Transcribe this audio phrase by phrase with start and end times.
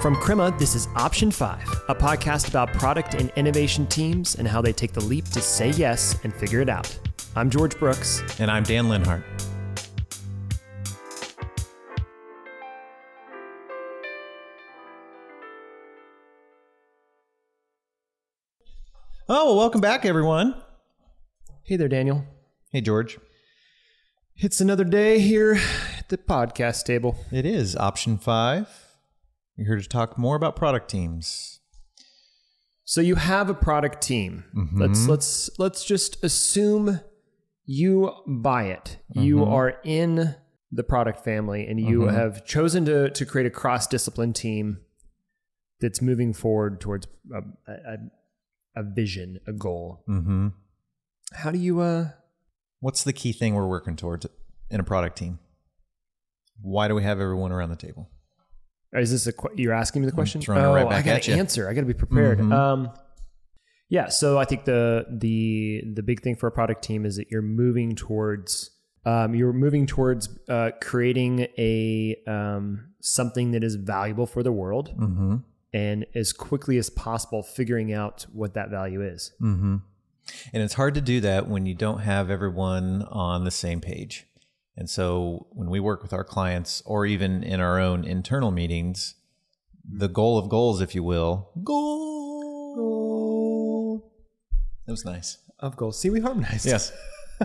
[0.00, 4.62] From Crema, this is Option 5, a podcast about product and innovation teams and how
[4.62, 6.96] they take the leap to say yes and figure it out.
[7.34, 8.22] I'm George Brooks.
[8.38, 9.24] And I'm Dan Linhart.
[19.28, 20.54] Oh, well, welcome back, everyone.
[21.64, 22.24] Hey there, Daniel.
[22.70, 23.18] Hey, George.
[24.36, 25.60] It's another day here
[25.98, 27.18] at the podcast table.
[27.32, 28.87] It is option five.
[29.58, 31.58] You're here to talk more about product teams.
[32.84, 34.44] So you have a product team.
[34.72, 37.00] Let's let's let's just assume
[37.66, 38.98] you buy it.
[39.12, 40.36] You are in
[40.70, 44.78] the product family and you have chosen to to create a cross-discipline team
[45.80, 47.38] that's moving forward towards a,
[47.70, 47.96] a,
[48.76, 50.04] a vision, a goal.
[50.08, 50.48] Mm-hmm.
[51.32, 52.10] How do you uh
[52.78, 54.24] What's the key thing we're working towards
[54.70, 55.40] in a product team?
[56.60, 58.08] Why do we have everyone around the table?
[58.94, 60.40] Is this a you're asking me the question?
[60.40, 61.68] throwing it oh, right I got to answer.
[61.68, 62.38] I got to be prepared.
[62.38, 62.52] Mhm.
[62.52, 62.90] Um
[63.90, 67.30] yeah, so I think the the the big thing for a product team is that
[67.30, 68.70] you're moving towards
[69.06, 74.94] um, you're moving towards uh, creating a um, something that is valuable for the world,
[74.98, 75.36] Mm-hmm.
[75.72, 79.32] and as quickly as possible, figuring out what that value is.
[79.40, 79.76] Mm-hmm.
[80.52, 84.26] And it's hard to do that when you don't have everyone on the same page.
[84.78, 89.16] And so when we work with our clients or even in our own internal meetings,
[89.84, 92.78] the goal of goals, if you will, goal.
[94.86, 95.38] That was nice.
[95.58, 96.64] Of goals, see, we harmonized.
[96.64, 96.92] Yes.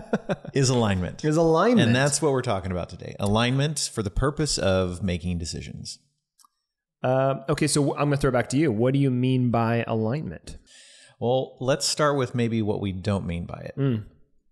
[0.54, 1.24] is alignment.
[1.24, 3.16] is alignment, And that's what we're talking about today.
[3.18, 5.98] Alignment for the purpose of making decisions.
[7.02, 7.66] Um, okay.
[7.66, 8.70] So I'm going to throw it back to you.
[8.70, 10.56] What do you mean by alignment?
[11.18, 13.74] Well, let's start with maybe what we don't mean by it.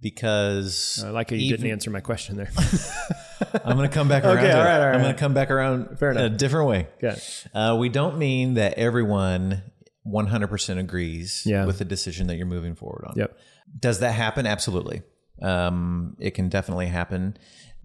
[0.02, 2.50] Because I like how you even- didn't answer my question there.
[3.64, 4.38] I'm going to come back around.
[4.38, 4.68] Okay, to all it.
[4.68, 5.02] I'm right.
[5.02, 6.24] going to come back around Fair enough.
[6.24, 6.88] a different way.
[7.00, 7.20] Good.
[7.54, 9.62] Uh, we don't mean that everyone
[10.06, 11.64] 100% agrees Yeah.
[11.66, 13.14] with the decision that you're moving forward on.
[13.16, 13.38] Yep.
[13.78, 14.46] Does that happen?
[14.46, 15.02] Absolutely.
[15.40, 17.36] Um, it can definitely happen,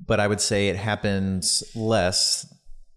[0.05, 2.51] but I would say it happens less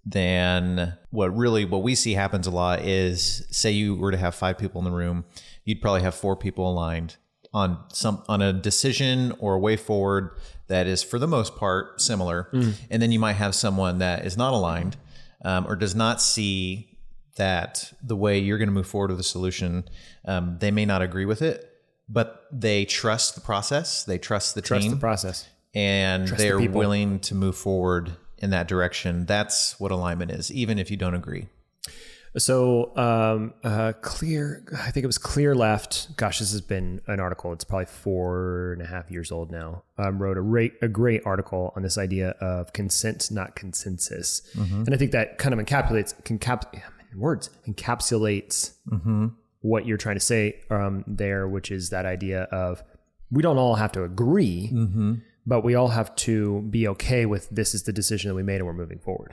[0.05, 4.35] than what really what we see happens a lot is say you were to have
[4.35, 5.25] five people in the room,
[5.65, 7.17] you'd probably have four people aligned
[7.53, 10.31] on some on a decision or a way forward
[10.69, 12.49] that is for the most part similar,
[12.91, 14.97] and then you might have someone that is not aligned
[15.45, 16.97] um, or does not see
[17.37, 19.85] that the way you're going to move forward with a solution,
[20.27, 21.71] um, they may not agree with it,
[22.09, 24.69] but they trust the process, they trust the team.
[24.69, 25.49] Trust team, the process.
[25.75, 26.79] and the they're people.
[26.79, 29.27] willing to move forward in that direction.
[29.27, 31.49] That's what alignment is, even if you don't agree.
[32.37, 36.17] So um, uh, clear, I think it was Clear Left.
[36.17, 37.53] Gosh, this has been an article.
[37.53, 39.83] It's probably four and a half years old now.
[39.99, 44.95] Um, wrote a, ra- a great article on this idea of consent, not consensus, and
[44.95, 46.15] I think that kind of encapsulates
[47.17, 48.75] words encapsulates
[49.63, 52.83] what you're trying to say um, there, which is that idea of
[53.33, 54.71] we don't all have to agree,
[55.51, 58.59] but we all have to be okay with this is the decision that we made
[58.59, 59.33] and we're moving forward.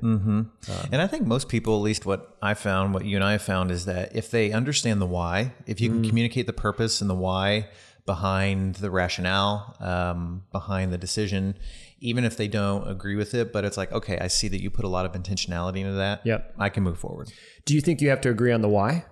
[0.91, 3.43] and I think most people, at least what I found, what you and I have
[3.43, 7.09] found, is that if they understand the why, if you can communicate the purpose and
[7.09, 7.69] the why
[8.07, 11.55] behind the rationale, um, behind the decision,
[11.99, 14.71] even if they don't agree with it, but it's like, okay, I see that you
[14.71, 16.25] put a lot of intentionality into that.
[16.25, 16.55] Yep.
[16.57, 17.31] I can move forward.
[17.65, 19.05] Do you think you have to agree on the why?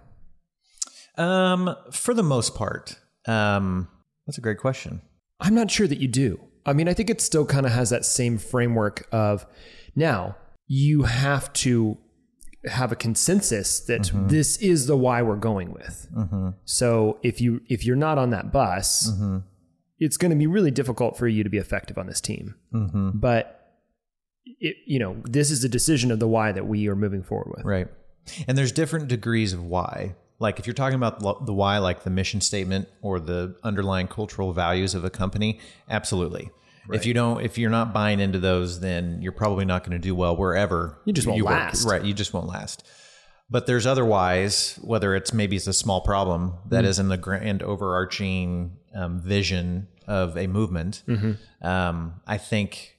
[1.20, 3.90] Um, for the most part, um,
[4.26, 5.04] that's a great question.
[5.40, 6.40] I'm not sure that you do.
[6.66, 9.46] I mean, I think it still kind of has that same framework of
[9.96, 10.36] now
[10.68, 11.98] you have to
[12.66, 14.28] have a consensus that mm-hmm.
[14.28, 16.08] this is the why we're going with.
[16.16, 16.50] Mm-hmm.
[16.66, 19.40] So if you if you're not on that bus, mm-hmm.
[20.00, 22.56] it's going to be really difficult for you to be effective on this team.
[23.20, 23.62] But
[24.60, 27.54] it, you know, this is a decision of the why that we are moving forward
[27.56, 27.66] with.
[27.66, 27.88] Right.
[28.48, 30.16] And there's different degrees of why.
[30.40, 34.52] Like if you're talking about the why, like the mission statement or the underlying cultural
[34.54, 35.60] values of a company,
[35.90, 36.50] absolutely.
[36.92, 40.00] If you don't, if you're not buying into those, then you're probably not going to
[40.00, 41.52] do well wherever You just won't work.
[41.52, 41.86] last.
[41.88, 42.04] Right.
[42.04, 42.86] You just won't last.
[43.50, 46.90] But there's other whys, whether it's maybe it's a small problem that Mm-hmm.
[46.90, 51.02] isn't the grand overarching um, vision of a movement.
[51.08, 51.66] Mm-hmm.
[51.68, 52.98] Um, I think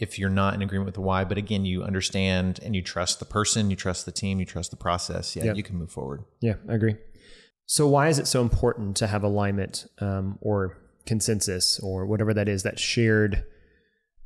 [0.00, 3.18] if you're not in agreement with the why, but again, you understand and you trust
[3.18, 5.56] the person, you trust the team, you trust the process, yeah, Yep.
[5.56, 6.24] you can move forward.
[6.40, 6.96] Yeah, I agree.
[7.66, 12.48] So why is it so important to have alignment um, or consensus or whatever that
[12.48, 13.44] is that shared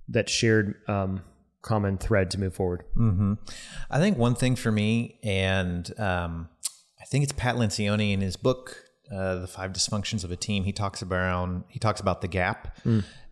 [0.08, 1.22] that shared um,
[1.62, 2.84] common thread to move forward?
[2.94, 3.34] hmm
[3.90, 6.48] I think one thing for me, and um,
[7.00, 8.76] I think it's Pat Lencioni in his book,
[9.12, 12.78] uh, "The Five Dysfunctions of a Team." He talks about he talks about the gap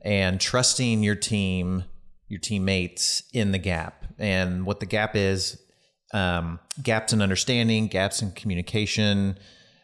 [0.03, 1.85] and trusting your team,
[2.33, 5.59] your teammates in the gap, and what the gap is.
[6.15, 9.39] um, gaps in understanding, gaps in communication.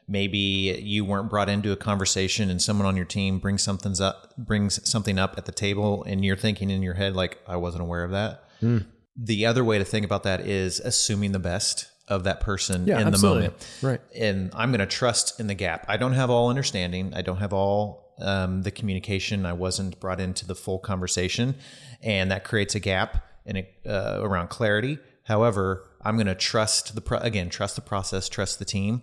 [0.06, 0.38] Maybe
[0.82, 4.78] you weren't brought into a conversation, and someone on your team brings something up, brings
[4.90, 8.04] something up at the table, and you're thinking in your head like, "I wasn't aware
[8.04, 8.78] of that." Hmm.
[9.16, 13.00] The other way to think about that is assuming the best of that person Yeah,
[13.00, 13.42] in absolutely.
[13.42, 14.00] the moment Right.
[14.14, 15.84] and I'm going to trust in the gap.
[15.88, 17.12] I don't have all understanding.
[17.14, 19.44] I don't have all um, the communication.
[19.46, 21.54] I wasn't brought into the full conversation,
[22.02, 24.98] and that creates a gap in it, uh, around clarity.
[25.24, 29.02] However, I'm going to trust the pro- again, trust the process, trust the team,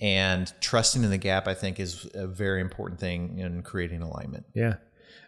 [0.00, 1.48] and trusting in the gap.
[1.48, 4.46] I think is a very important thing in creating alignment.
[4.54, 4.74] Yeah.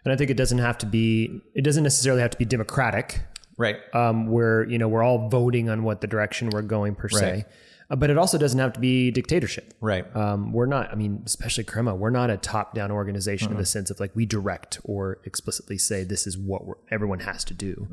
[0.05, 3.21] And I think it doesn't have to be, it doesn't necessarily have to be democratic,
[3.57, 3.77] Right.
[3.93, 7.45] um, where, you know, we're all voting on what the direction we're going per se.
[7.89, 9.73] Uh, but it also doesn't have to be dictatorship.
[9.81, 10.05] Right.
[10.15, 13.65] Um, we're not, I mean, especially Crema, we're not a top down organization in the
[13.65, 17.53] sense of like we direct or explicitly say this is what we're, everyone has to
[17.55, 17.87] do.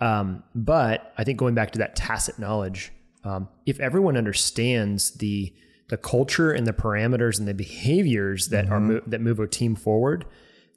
[0.00, 2.92] Um, but I think going back to that tacit knowledge,
[3.24, 5.52] um, if everyone understands the
[5.88, 9.76] the culture and the parameters and the behaviors that are mo- that move a team
[9.76, 10.24] forward,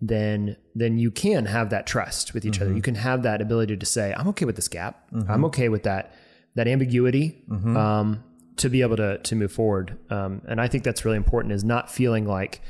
[0.02, 2.74] then then you can have that trust with each other.
[2.74, 5.08] You can have that ability to say, "I'm okay with this gap.
[5.30, 6.14] I'm okay with that
[6.56, 7.44] that ambiguity."
[7.78, 8.24] Um,
[8.58, 11.54] to be able to to move forward, um, and I think that's really important.
[11.54, 12.62] Is not feeling like,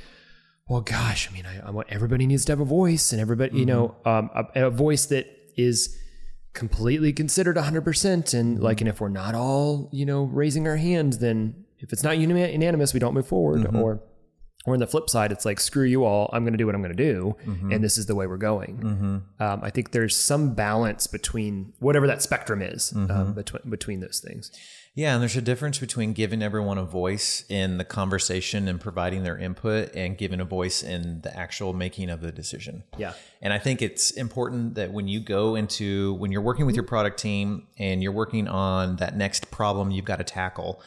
[0.67, 3.57] well, gosh, I mean, I, I want everybody needs to have a voice, and everybody,
[3.57, 5.97] you know, um, a, a voice that is
[6.53, 8.33] completely considered 100%.
[8.33, 12.01] And like, and if we're not all, you know, raising our hands, then if it's
[12.03, 13.63] not unanimous, we don't move forward.
[13.81, 14.01] Or,
[14.65, 16.73] or on the flip side, it's like, screw you all, I'm going to do what
[16.73, 17.35] I'm going to do.
[17.71, 18.79] And this is the way we're going.
[19.39, 24.19] Um, I think there's some balance between whatever that spectrum is um, between, between those
[24.25, 24.51] things.
[24.95, 29.23] Yeah, and there's a difference between giving everyone a voice in the conversation and providing
[29.23, 32.83] their input and giving a voice in the actual making of the decision.
[32.97, 33.13] Yeah.
[33.41, 36.85] And I think it's important that when you go into when you're working with your
[36.85, 40.81] product team and you're working on that next problem you've got to tackle,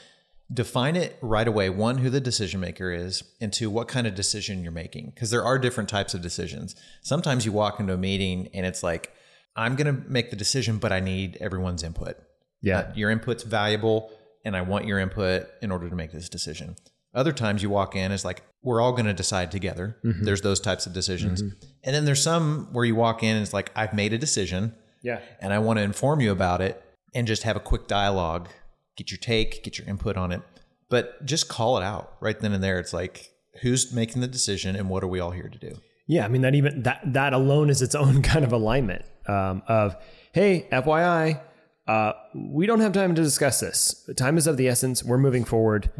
[0.50, 1.68] define it right away.
[1.68, 5.12] One, who the decision maker is, and two, what kind of decision you're making.
[5.14, 6.74] Because there are different types of decisions.
[7.02, 9.12] Sometimes you walk into a meeting and it's like,
[9.54, 12.16] I'm going to make the decision, but I need everyone's input.
[12.62, 12.78] Yeah.
[12.78, 14.10] Uh, your input's valuable,
[14.44, 16.76] and I want your input in order to make this decision.
[17.14, 19.96] Other times you walk in, it's like, we're all going to decide together.
[20.02, 21.40] There's those types of decisions.
[21.40, 24.74] And then there's some where you walk in and it's like, I've made a decision
[25.02, 25.20] Yeah.
[25.40, 26.82] and I want to inform you about it
[27.14, 28.48] and just have a quick dialogue,
[28.96, 30.42] get your take, get your input on it.
[30.90, 32.78] But just call it out right then and there.
[32.78, 33.30] It's like,
[33.62, 35.76] who's making the decision and what are we all here to do?
[36.06, 39.62] Yeah, I mean that even that that alone is its own kind of alignment um,
[39.68, 39.94] of
[40.32, 41.40] hey, FYI,
[41.88, 44.08] uh, we don't have time to discuss this.
[44.16, 45.02] Time is of the essence.
[45.02, 45.90] We're moving forward.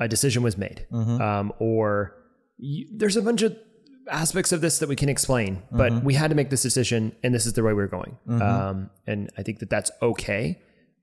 [0.00, 0.86] A decision was made,
[1.20, 2.16] um, or
[2.58, 3.56] you, there's a bunch of
[4.10, 7.34] aspects of this that we can explain, but we had to make this decision, and
[7.34, 8.16] this is the way we're going.
[8.28, 10.58] Um, and I think that that's okay.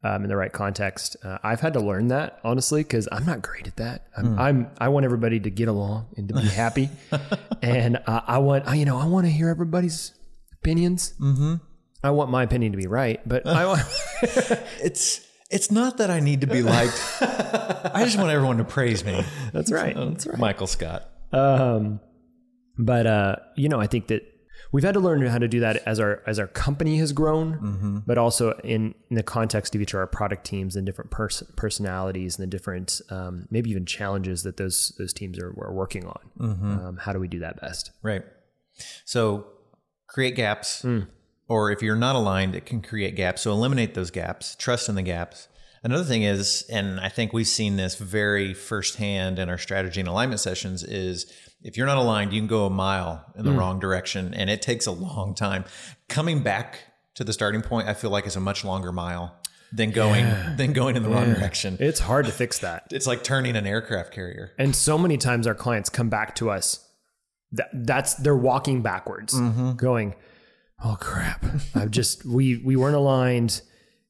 [0.05, 3.41] Um, in the right context, uh, I've had to learn that honestly because I'm not
[3.41, 4.07] great at that.
[4.17, 6.89] I'm, I'm I want everybody to get along and to be happy,
[7.61, 10.11] and uh, I want I, you know I want to hear everybody's
[10.59, 11.13] opinions.
[11.21, 11.55] Mm-hmm.
[12.03, 13.81] I want my opinion to be right, but I want
[14.81, 16.99] It's it's not that I need to be liked.
[17.21, 19.23] I just want everyone to praise me.
[19.51, 19.95] that's right.
[19.95, 20.39] That's right.
[20.39, 21.09] Michael Scott.
[21.31, 21.99] Um,
[22.77, 24.23] but uh, you know, I think that
[24.71, 28.03] we've had to learn how to do that as our as our company has grown,
[28.07, 31.43] but also in, in the context of each of our product teams and different pers-
[31.55, 36.05] personalities and the different um, maybe even challenges that those those teams are, are working
[36.07, 36.19] on.
[36.39, 37.91] Um, how do we do that best?
[38.01, 38.23] Right.
[39.05, 39.45] So
[40.07, 40.83] create gaps,
[41.47, 43.41] or if you're not aligned, it can create gaps.
[43.41, 45.47] So eliminate those gaps, trust in the gaps.
[45.83, 50.07] Another thing is, and I think we've seen this very firsthand in our strategy and
[50.07, 51.31] alignment sessions, is
[51.61, 53.57] if you're not aligned, you can go a mile in the mm.
[53.57, 55.65] wrong direction and it takes a long time.
[56.07, 56.79] Coming back
[57.15, 59.35] to the starting point, I feel like is a much longer mile
[59.73, 61.77] than going than going in the wrong direction.
[61.79, 62.87] It's hard to fix that.
[62.91, 64.53] It's like turning an aircraft carrier.
[64.57, 66.87] And so many times our clients come back to us.
[67.51, 69.73] That, that's they're walking backwards, mm-hmm.
[69.73, 70.15] going,
[70.83, 71.45] "Oh crap!
[71.75, 73.61] I've just we we weren't aligned."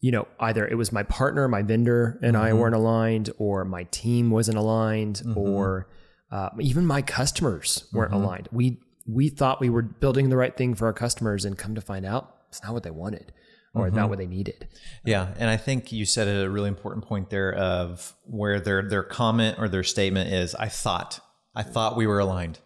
[0.01, 2.59] You know, either it was my partner, my vendor, and I mm-hmm.
[2.59, 5.37] weren't aligned, or my team wasn't aligned, mm-hmm.
[5.37, 5.87] or
[6.29, 8.23] uh, even my customers weren't mm-hmm.
[8.23, 8.49] aligned.
[8.51, 11.81] We we thought we were building the right thing for our customers, and come to
[11.81, 13.31] find out, it's not what they wanted,
[13.73, 14.67] or not what they needed.
[15.03, 19.03] Yeah, and I think you said a really important point there of where their their
[19.03, 21.19] comment or their statement is I thought
[21.55, 22.59] I thought we were aligned.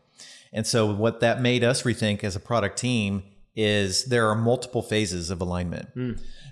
[0.54, 3.24] And so what that made us rethink as a product team
[3.58, 5.90] is there are multiple phases of alignment.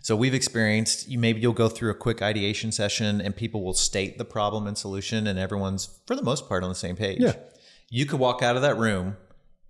[0.02, 3.74] So we've experienced you maybe you'll go through a quick ideation session and people will
[3.76, 7.20] state the problem and solution and everyone's for the most part on the same page.
[7.22, 7.36] Yeah.
[7.90, 9.18] You could walk out of that room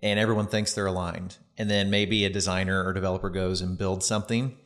[0.02, 1.36] and everyone thinks they're aligned.
[1.58, 4.56] And then maybe a designer or developer goes and builds something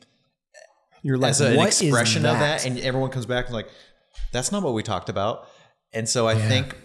[1.03, 3.53] You're like, as an "What is expression of that?" that, and everyone comes back and
[3.53, 3.69] like,
[4.31, 5.47] that's not what we talked about.
[5.93, 6.75] And so I think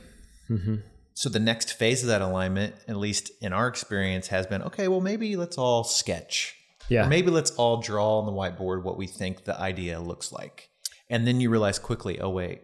[0.49, 0.77] Mm-hmm.
[1.17, 1.29] So.
[1.29, 4.89] The next phase of that alignment, at least in our experience, has been okay.
[4.89, 6.55] Well, maybe let's all sketch.
[6.89, 7.07] Yeah.
[7.07, 10.69] Or maybe let's all draw on the whiteboard what we think the idea looks like,
[11.11, 12.63] and then you realize quickly, oh wait,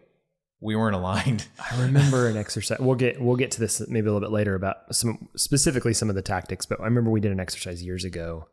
[0.63, 1.45] we weren't aligned.
[1.71, 2.79] I remember an exercise.
[2.79, 6.09] We'll get we'll get to this maybe a little bit later about some specifically some
[6.09, 6.65] of the tactics.
[6.65, 8.47] But I remember we did an exercise years ago,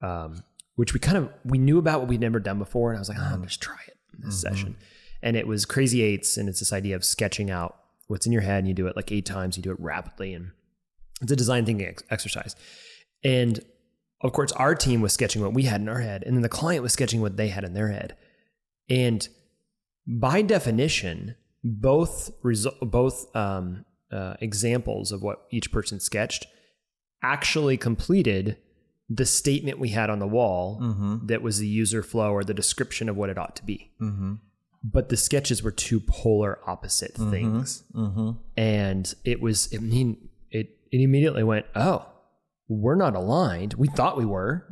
[0.00, 0.44] um,
[0.76, 3.08] which we kind of we knew about what we'd never done before, and I was
[3.08, 4.76] like, oh, I'm just try it in this session.
[5.22, 7.79] And it was crazy eights, and it's this idea of sketching out
[8.10, 9.56] what's in your head, and you do it like eight times.
[9.56, 10.50] You do it rapidly, and
[11.22, 12.56] it's a design thinking ex- exercise.
[13.22, 13.60] And
[14.22, 16.48] of course, our team was sketching what we had in our head, and then the
[16.48, 18.16] client was sketching what they had in their head.
[18.88, 19.26] And
[20.06, 26.46] by definition, both result, both um, uh, examples of what each person sketched
[27.22, 28.56] actually completed
[29.08, 30.78] the statement we had on the wall
[31.26, 33.90] that was the user flow or the description of what it ought to be.
[34.82, 37.84] But the sketches were two polar opposite things,
[38.56, 39.68] and it was.
[39.74, 42.06] I mean, it it immediately went, oh,
[42.68, 43.74] we're not aligned.
[43.74, 44.64] We thought we were,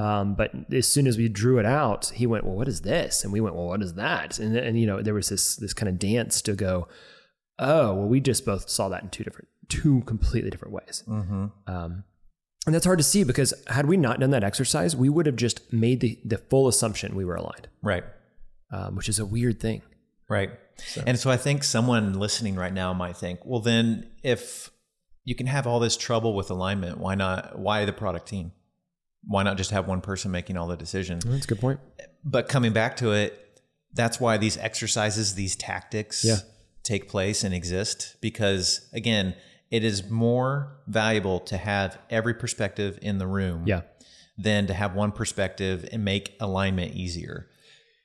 [0.00, 3.24] um, but as soon as we drew it out, he went, "Well, what is this?"
[3.24, 5.72] And we went, "Well, what is that?" And and you know, there was this this
[5.72, 6.86] kind of dance to go,
[7.58, 11.02] "Oh, well, we just both saw that in two different, two completely different ways."
[11.66, 12.04] Um,
[12.66, 15.36] and that's hard to see because had we not done that exercise, we would have
[15.36, 18.04] just made the the full assumption we were aligned, right.
[18.70, 19.82] Um, which is a weird thing.
[20.28, 20.50] Right.
[21.06, 24.70] And so I think someone listening right now might think, well, then if
[25.24, 27.58] you can have all this trouble with alignment, why not?
[27.58, 28.52] Why the product team?
[29.24, 31.24] Why not just have one person making all the decisions?
[31.24, 31.80] That's a good point.
[32.24, 33.60] But coming back to it,
[33.94, 36.38] that's why these exercises, these tactics Yeah.
[36.82, 39.34] take place and exist because, again,
[39.70, 43.80] it is more valuable to have every perspective in the room Yeah.
[44.38, 47.48] than to have one perspective and make alignment easier.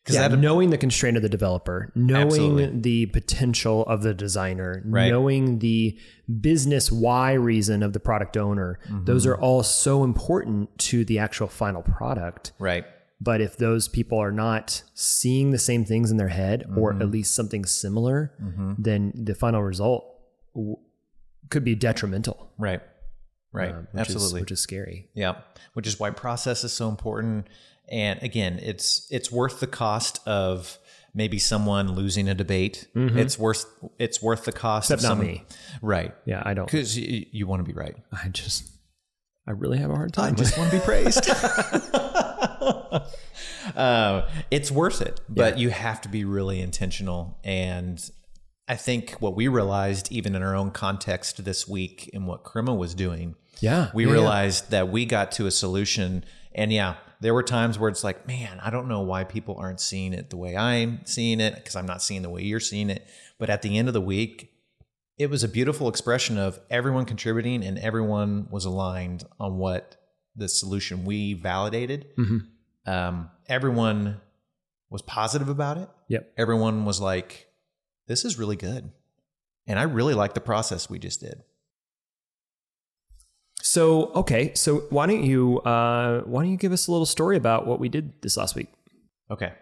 [0.04, 2.80] Because Yeah, that knowing the constraint of the developer, knowing Absolutely.
[2.82, 5.10] the potential of the designer, Right.
[5.10, 5.96] knowing the
[6.40, 9.06] business why reason of the product owner, Mm-hmm.
[9.06, 12.52] those are all so important to the actual final product.
[12.60, 12.86] right.
[13.24, 17.02] But if those people are not seeing the same things in their head, or Mm-hmm.
[17.04, 18.34] at least something similar,
[18.80, 20.04] then the final result
[20.56, 20.78] w-
[21.52, 22.52] could be detrimental.
[22.58, 22.82] Right.
[23.54, 23.74] Right.
[23.76, 24.40] um, which Absolutely.
[24.40, 25.10] is, which is scary.
[25.14, 25.42] Yeah,
[25.74, 27.46] which is why process is so important.
[27.92, 30.80] And again, it's it's worth the cost of
[31.14, 32.88] maybe someone losing a debate.
[32.96, 33.66] It's worth
[34.00, 34.94] it's worth the cost Mm-hmm.
[34.96, 35.44] Except of not some, me.
[35.82, 36.16] right?
[36.26, 36.66] Yeah, I don't.
[36.66, 37.96] Because you, you want to be right.
[38.12, 38.72] I just,
[39.46, 40.34] I really have a hard time.
[40.34, 41.30] I just want to be praised.
[43.76, 47.40] uh, it's worth it, but you have to be really intentional.
[47.44, 48.02] And
[48.68, 52.74] I think what we realized, even in our own context this week, and what Crema
[52.74, 54.14] was doing, yeah, we yeah, yeah.
[54.14, 56.24] realized that we got to a solution.
[56.54, 59.80] And yeah, there were times where it's like, man, I don't know why people aren't
[59.80, 62.90] seeing it the way I'm seeing it because I'm not seeing the way you're seeing
[62.90, 63.08] it.
[63.38, 64.52] But at the end of the week,
[65.20, 69.98] it was a beautiful expression of everyone contributing and everyone was aligned on what
[70.36, 72.08] the solution we validated.
[72.18, 72.92] Mm-hmm.
[72.92, 74.20] Um, everyone
[74.90, 75.90] was positive about it.
[76.08, 76.34] Yep.
[76.38, 77.48] Everyone was like,
[78.08, 78.92] this is really good.
[79.68, 81.44] And I really like the process we just did.
[83.64, 87.38] So okay, so why don't you uh, why don't you give us a little story
[87.38, 88.68] about what we did this last week?
[89.30, 89.54] Okay.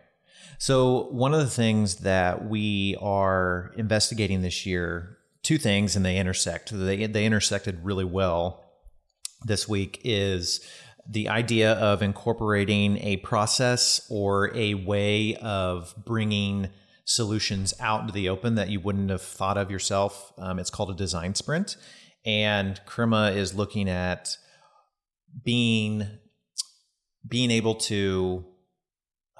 [0.62, 6.18] So, one of the things that we are investigating this year, two things, and they
[6.18, 6.72] intersect.
[6.74, 8.66] They, they intersected really well
[9.46, 10.60] this week is
[11.08, 16.70] the idea of incorporating a process or a way of bringing
[17.06, 20.34] solutions out into the open that you wouldn't have thought of yourself.
[20.38, 21.78] Um, it's called a design sprint.
[22.26, 24.38] And Crema is looking at
[25.44, 26.08] being
[27.28, 28.46] being able to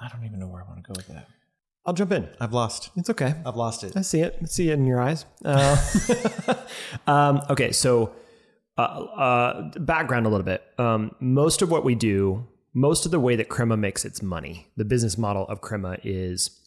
[0.00, 1.28] I don't even know where I want to go with that.
[1.84, 2.28] I'll jump in.
[2.40, 2.90] I've lost.
[2.96, 3.34] It's okay.
[3.44, 3.96] I've lost it.
[3.96, 4.38] I see it.
[4.40, 5.24] I see it in your eyes.
[5.44, 5.76] Uh,
[7.06, 8.12] um, okay, so
[8.76, 10.62] uh, uh, background a little bit.
[10.78, 14.68] Um, most of what we do, most of the way that Crema makes its money,
[14.76, 16.60] the business model of Crema is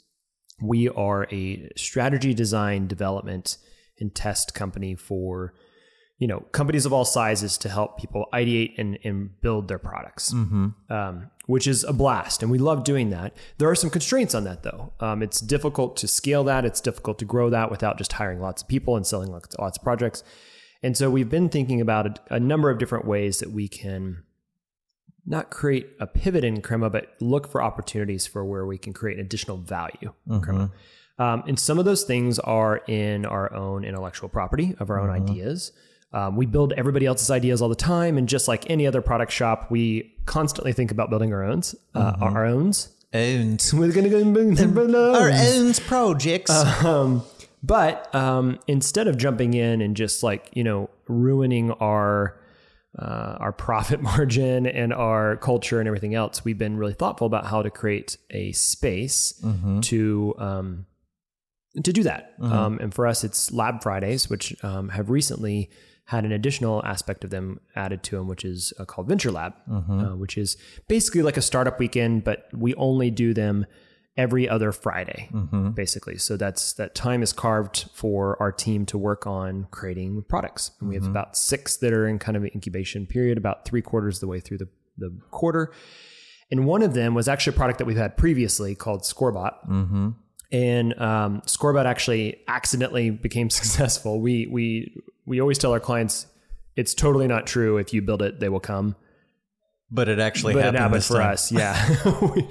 [0.61, 3.57] we are a strategy design development
[3.99, 5.53] and test company for
[6.19, 10.31] you know companies of all sizes to help people ideate and, and build their products
[10.89, 13.35] um, which is a blast and we love doing that.
[13.57, 14.93] There are some constraints on that though.
[14.99, 16.63] Um, it's difficult to scale that.
[16.65, 19.77] It's difficult to grow that without just hiring lots of people and selling lots, lots
[19.77, 20.23] of projects.
[20.81, 24.23] And so we've been thinking about a, a number of different ways that we can
[25.25, 29.19] not create a pivot in Crema, but look for opportunities for where we can create
[29.19, 30.71] additional value in Crema.
[31.19, 35.09] Um, and some of those things are in our own intellectual property of our own
[35.09, 35.71] ideas.
[36.13, 39.31] Um, we build everybody else's ideas all the time, and just like any other product
[39.31, 41.63] shop, we constantly think about building our own,
[41.95, 42.89] uh, our owns.
[43.13, 43.67] Owned.
[43.73, 44.23] We're gonna go
[45.15, 46.51] Our own projects.
[46.51, 47.23] Um,
[47.63, 52.39] but um, instead of jumping in and just like you know ruining our
[52.99, 57.47] uh, our profit margin and our culture and everything else, we've been really thoughtful about
[57.47, 59.33] how to create a space
[59.81, 60.85] to um,
[61.83, 62.33] to do that.
[62.39, 65.71] Um, and for us, it's Lab Fridays, which um, have recently
[66.13, 69.53] had an additional aspect of them added to them, which is uh, called Venture Lab,
[69.67, 73.65] uh, which is basically like a startup weekend, but we only do them
[74.15, 75.27] every other Friday,
[75.73, 76.17] basically.
[76.19, 80.71] So that's that time is carved for our team to work on creating products.
[80.79, 83.81] And we have about six that are in kind of an incubation period, about three
[83.81, 85.73] quarters of the way through the, the quarter.
[86.51, 89.53] And one of them was actually a product that we've had previously called Scorebot.
[90.53, 94.21] And um, Scorebot actually accidentally became successful.
[94.21, 94.95] We we
[95.25, 96.27] we always tell our clients
[96.77, 97.77] it's totally not true.
[97.77, 98.95] If you build it, they will come.
[99.91, 101.33] but it actually But it happened, happened this for time.
[101.33, 102.21] us, yeah.
[102.35, 102.47] We-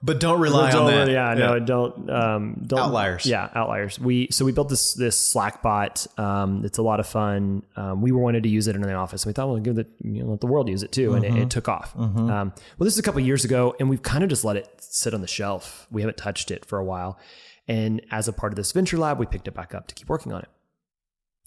[0.00, 1.10] But don't rely on don't- that.
[1.10, 3.26] Yeah, no, don't um, don't Outliers.
[3.26, 3.98] Yeah, outliers.
[3.98, 6.06] We so we built this this Slack bot.
[6.16, 7.64] Um, it's a lot of fun.
[7.74, 9.86] Um, we wanted to use it in the office, and we thought, well, give the
[10.04, 11.42] you know let the world use it too, and it, Mm-hmm.
[11.42, 11.96] it took off.
[11.98, 14.68] Um, well, this is a couple years ago, and we've kind of just let it
[14.78, 15.88] sit on the shelf.
[15.90, 17.18] We haven't touched it for a while,
[17.66, 20.08] and as a part of this venture lab, we picked it back up to keep
[20.08, 20.48] working on it.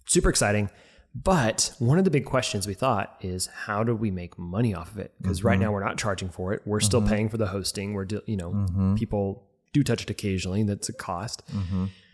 [0.07, 0.69] Super exciting.
[1.13, 4.91] But one of the big questions we thought is how do we make money off
[4.91, 5.11] of it?
[5.21, 5.63] Because right mm-hmm.
[5.63, 6.61] now we're not charging for it.
[6.65, 7.09] We're still mm-hmm.
[7.09, 7.93] paying for the hosting.
[7.93, 8.95] We're, you know, mm-hmm.
[8.95, 10.63] people do touch it occasionally.
[10.63, 11.43] That's a cost.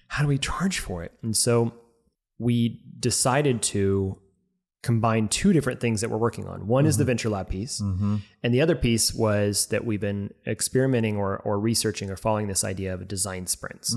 [0.08, 1.12] How do we charge for it?
[1.22, 1.74] And so
[2.40, 4.18] we decided to
[4.84, 6.68] combine two different things that we're working on.
[6.68, 7.80] One is the Venture Lab piece,
[8.44, 12.64] and the other piece was that we've been experimenting or, or researching or following this
[12.64, 13.96] idea of design sprints.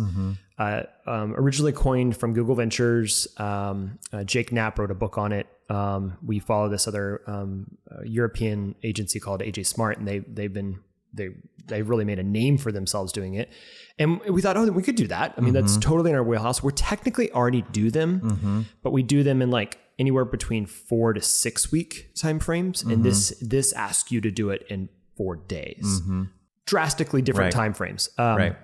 [0.59, 5.33] Uh, um, originally coined from Google Ventures, um, uh, Jake Knapp wrote a book on
[5.33, 5.47] it.
[5.69, 10.53] Um, we follow this other um, uh, European agency called AJ Smart, and they they've
[10.53, 10.81] been
[11.15, 11.31] they
[11.67, 13.51] they really made a name for themselves doing it.
[13.99, 15.35] And we thought, oh, we could do that.
[15.37, 16.62] I mean, that's totally in our wheelhouse.
[16.62, 21.21] We're technically already do them, but we do them in like anywhere between four to
[21.21, 22.83] six week time frames.
[22.83, 23.03] And mm-hmm.
[23.03, 26.01] this this asks you to do it in four days.
[26.01, 26.25] Mm-hmm.
[26.67, 27.63] Drastically different Right.
[27.63, 28.09] time frames.
[28.17, 28.57] Um, Right.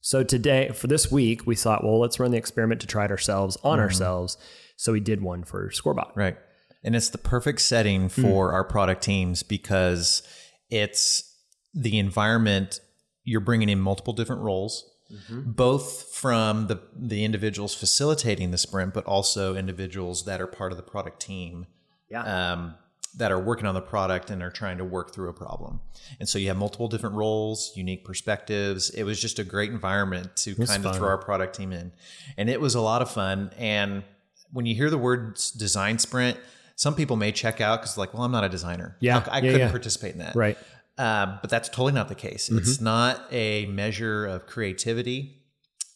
[0.00, 3.10] so today, for this week, we thought, well, let's run the experiment to try it
[3.10, 3.84] ourselves on mm-hmm.
[3.84, 4.36] ourselves.
[4.76, 6.14] So we did one for Scorebot.
[6.14, 6.36] Right.
[6.84, 8.22] And it's the perfect setting hmm.
[8.22, 10.22] for our product teams because
[10.70, 11.36] it's
[11.74, 12.80] the environment
[13.24, 14.89] you're bringing in multiple different roles,
[15.30, 20.76] both from the the individuals facilitating the sprint, but also individuals that are part of
[20.76, 21.66] the product team.
[22.10, 22.52] Yeah.
[22.52, 22.74] Um,
[23.16, 25.80] that are working on the product and are trying to work through a problem.
[26.20, 28.90] And so you have multiple different roles, unique perspectives.
[28.90, 31.90] It was just a great environment to kind of throw our product team in.
[32.36, 33.50] And it was a lot of fun.
[33.58, 34.04] And
[34.52, 36.38] when you hear the word design sprint,
[36.76, 38.96] some people may check out because like, well, I'm not a designer.
[39.00, 39.24] Yeah.
[39.26, 39.70] I, I Yeah, couldn't yeah.
[39.70, 40.36] participate in that.
[40.36, 40.56] Right.
[41.00, 42.50] Um, but that's totally not the case.
[42.50, 45.36] It's not a measure of creativity.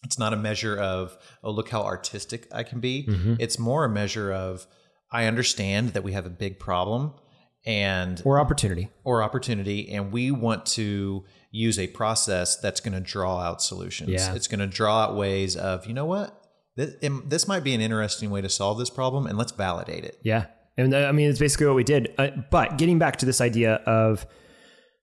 [0.04, 3.06] It's not a measure of, oh, look how artistic I can be.
[3.38, 4.66] It's more a measure of,
[5.12, 7.12] I understand that we have a big problem
[7.66, 8.90] and Or opportunity.
[9.04, 14.10] or opportunity, and we want to use a process that's going to draw out solutions.
[14.10, 14.34] Yeah.
[14.34, 16.38] It's going to draw out ways of, you know what,
[16.76, 16.94] this,
[17.26, 20.18] this might be an interesting way to solve this problem, and let's validate it.
[20.22, 20.46] Yeah.
[20.76, 22.12] And uh, I mean, it's basically what we did.
[22.18, 24.26] Uh, but getting back to this idea of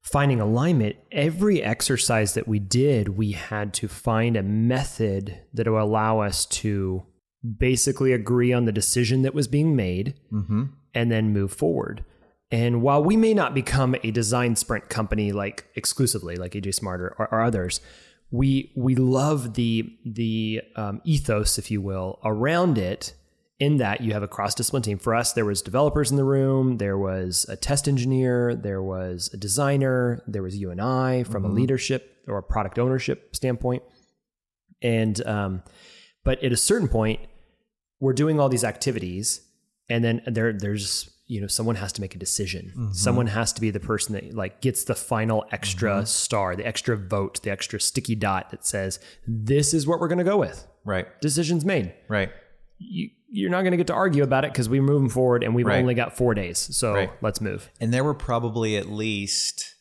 [0.01, 5.81] finding alignment, every exercise that we did, we had to find a method that will
[5.81, 7.05] allow us to
[7.57, 10.15] basically agree on the decision that was being made
[10.93, 12.03] and then move forward.
[12.51, 17.01] And while we may not become a design sprint company like exclusively like AJ Smart
[17.01, 17.79] or, or others,
[18.29, 23.13] we we love the the um, ethos, if you will, around it.
[23.61, 24.97] In that you have a cross discipline team.
[24.97, 29.29] For us, there was developers in the room, there was a test engineer, there was
[29.33, 31.57] a designer, there was you and I from a mm-hmm.
[31.57, 33.83] leadership or a product ownership standpoint.
[34.81, 35.61] And um,
[36.23, 37.19] but at a certain point,
[37.99, 39.41] we're doing all these activities,
[39.87, 42.73] and then there there's you know someone has to make a decision.
[42.75, 42.93] Mm-hmm.
[42.93, 46.05] Someone has to be the person that like gets the final extra mm-hmm.
[46.05, 50.17] star, the extra vote, the extra sticky dot that says this is what we're going
[50.17, 50.65] to go with.
[50.83, 51.07] Right.
[51.21, 51.93] Decisions made.
[52.07, 52.31] Right.
[52.83, 55.53] You, you're not going to get to argue about it because we're moving forward and
[55.55, 55.79] we've Right.
[55.79, 56.57] only got four days.
[56.75, 57.11] So Right.
[57.21, 57.69] let's move.
[57.79, 59.75] And there were probably at least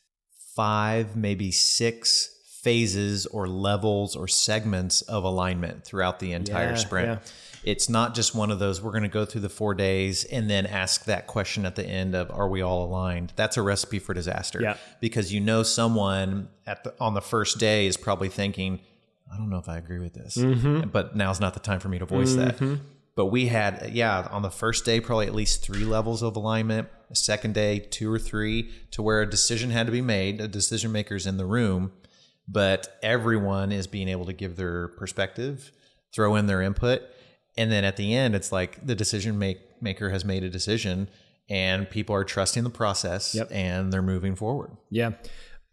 [0.55, 2.29] five, maybe six
[2.63, 7.09] phases or levels or segments of alignment throughout the entire Yeah, sprint.
[7.09, 7.19] yeah.
[7.63, 10.49] It's not just one of those, we're going to go through the four days and
[10.49, 13.33] then ask that question at the end of, are we all aligned?
[13.37, 14.61] That's a recipe for disaster.
[14.63, 14.77] Yeah.
[15.01, 18.81] Because you know someone at the, on the first day is probably thinking,
[19.33, 20.89] I don't know if I agree with this, Mm-hmm.
[20.91, 22.59] but now's not the time for me to voice that.
[23.17, 26.89] But we had, yeah, on the first day, probably at least three levels of alignment.
[27.09, 30.41] The second day, two or three, to where a decision had to be made.
[30.41, 31.93] A decision maker's in the room,
[32.49, 35.71] but everyone is being able to give their perspective,
[36.15, 37.03] throw in their input,
[37.57, 41.09] and then at the end, it's like the decision make, maker has made a decision,
[41.49, 43.49] and people are trusting the process, Yep.
[43.51, 44.71] and they're moving forward.
[44.89, 45.13] Yeah.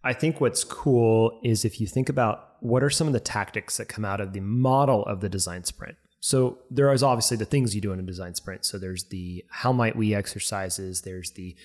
[0.04, 3.78] I think what's cool is if you think about what are some of the tactics
[3.78, 5.96] that come out of the model of the design sprint.
[6.20, 8.66] So there is obviously the things you do in a design sprint.
[8.66, 11.56] So there's the how might we exercises, there's the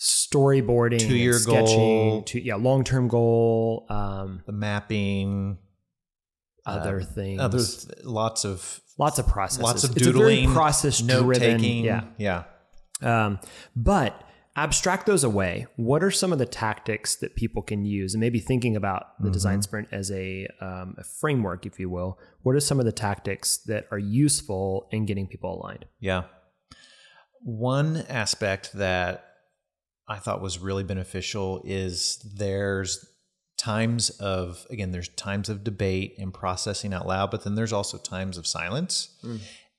[0.00, 2.22] storyboarding, Two-year sketching, goal.
[2.22, 5.58] two, yeah, long term goal, um, The mapping,
[6.64, 12.04] other things, uh, there's lots of lots of processes, lots of doodling, process driven, yeah.
[12.16, 12.44] yeah.
[13.02, 13.38] Um,
[13.76, 14.20] but
[14.62, 15.66] abstract those away.
[15.76, 18.14] What are some of the tactics that people can use?
[18.14, 19.32] And maybe thinking about the Mm-hmm.
[19.32, 22.18] design sprint as a, um, a framework, if you will.
[22.42, 25.84] What are some of the tactics that are useful in getting people aligned?
[26.00, 26.24] Yeah.
[27.42, 29.24] One aspect that
[30.08, 33.04] I thought was really beneficial is there's
[33.58, 37.98] times of, again, there's times of debate and processing out loud, but then there's also
[37.98, 39.16] times of silence.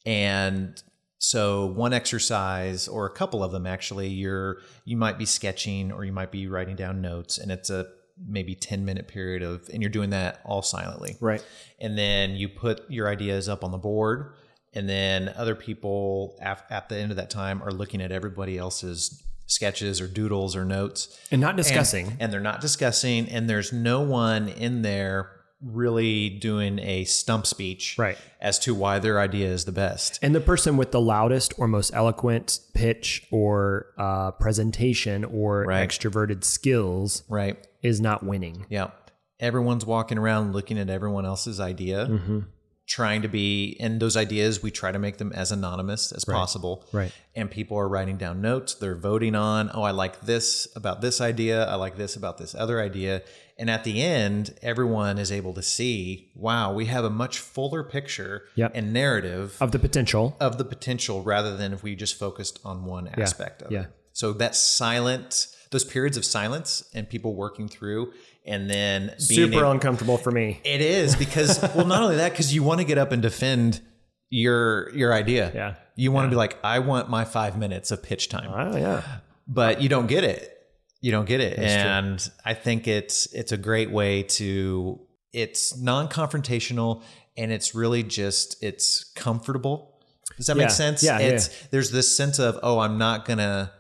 [0.06, 0.82] And
[1.22, 6.04] so one exercise or a couple of them actually, you're you might be sketching or
[6.06, 7.88] you might be writing down notes and it's a
[8.28, 11.42] maybe 10 minute period of and you're doing that all silently Right.
[11.80, 14.34] and then you put your ideas up on the board
[14.74, 18.58] and then other people af- at the end of that time are looking at everybody
[18.58, 22.18] else's sketches or doodles or notes And not and- discussing.
[22.20, 27.96] and, they're not discussing and there's no one in there really doing a stump speech
[27.98, 28.18] Right.
[28.40, 31.68] as to why their idea is the best And the person with the loudest or
[31.68, 35.88] most eloquent pitch or uh, presentation or Right.
[35.88, 38.66] extroverted skills right is not winning.
[38.70, 38.92] yeah
[39.40, 42.40] everyone's walking around looking at everyone else's idea Mm-hmm.
[42.88, 46.86] trying to be and those ideas we try to make them as anonymous as possible
[46.94, 47.12] Right.
[47.36, 51.20] and people are writing down notes they're voting on oh i like this about this
[51.22, 53.22] idea i like this about this other idea
[53.60, 57.84] and at the end everyone is able to see wow we have a much fuller
[57.84, 58.72] picture Yep.
[58.74, 60.36] and narrative Of the potential.
[60.40, 63.82] of the potential rather than if we just focused on one aspect of yeah.
[63.84, 68.12] it so that silent those periods of silence and people working through
[68.46, 69.20] and then being
[69.52, 70.60] Super able- uncomfortable for me.
[70.64, 73.82] it is because well not only that because you want to get up and defend
[74.30, 75.76] your your idea Yeah.
[75.96, 79.04] you want to be like i want my five minutes of pitch time Oh, yeah.
[79.48, 80.56] but you don't get it.
[81.02, 81.58] You don't get it.
[81.60, 85.00] and I think it's it's a great way to
[85.32, 87.04] it's non-confrontational
[87.38, 90.00] and it's really just it's comfortable.
[90.38, 90.64] Does that Yeah.
[90.64, 91.04] make sense?
[91.04, 91.28] Yeah, yeah.
[91.28, 93.72] It's there's this sense of, oh, I'm not gonna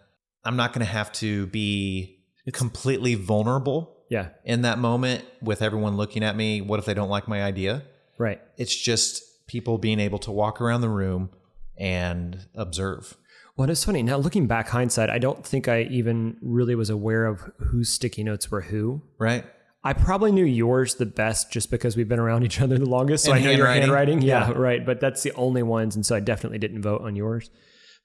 [0.45, 2.19] I'm not gonna have to be
[2.53, 4.29] completely vulnerable Yeah.
[4.45, 6.61] in that moment with everyone looking at me.
[6.61, 7.83] What if they don't like my idea?
[8.17, 8.39] Right.
[8.57, 11.29] It's just people being able to walk around the room
[11.77, 13.15] and observe.
[13.59, 14.03] Well, it's funny.
[14.03, 18.23] Now, looking back, hindsight, I don't think I even really was aware of whose sticky
[18.23, 19.01] notes were who.
[19.17, 19.43] Right?
[19.83, 23.25] I probably knew yours the best just because we've been around each other the longest.
[23.25, 24.21] So And I know your handwriting.
[24.21, 24.53] Yeah, Yeah.
[24.57, 24.85] right.
[24.85, 25.97] But that's the only ones.
[25.97, 27.49] And so I definitely didn't vote on yours.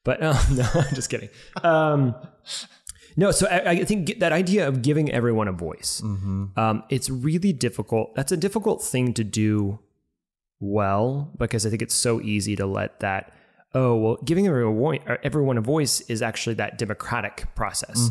[0.02, 1.28] But um, no, I'm just kidding.
[1.62, 2.16] Um,
[3.16, 7.52] no, so I, I think that idea of giving everyone a voice, um, it's really
[7.52, 8.16] difficult.
[8.16, 9.78] That's a difficult thing to do
[10.58, 13.32] well because I think it's so easy to let that.
[13.74, 18.10] Oh well, giving everyone a, voice, everyone a voice is actually that democratic process,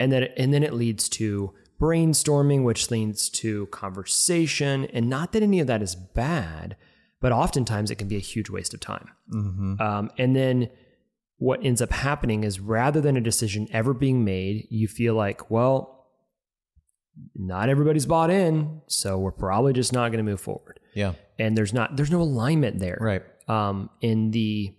[0.00, 5.42] and then and then it leads to brainstorming, which leads to conversation, and not that
[5.42, 6.76] any of that is bad,
[7.20, 9.08] but oftentimes it can be a huge waste of time.
[9.80, 10.70] Um, and then
[11.38, 15.50] what ends up happening is rather than a decision ever being made, you feel like,
[15.50, 16.06] well,
[17.34, 20.78] not everybody's bought in, so we're probably just not going to move forward.
[20.94, 21.14] Yeah.
[21.38, 22.96] And there's not there's no alignment there.
[23.00, 23.22] Right.
[23.48, 24.72] Um, in the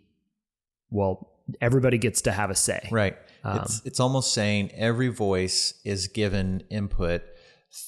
[0.94, 1.30] well,
[1.60, 2.88] everybody gets to have a say.
[2.92, 3.18] Right.
[3.44, 7.22] Um, it's it's almost saying every voice is given input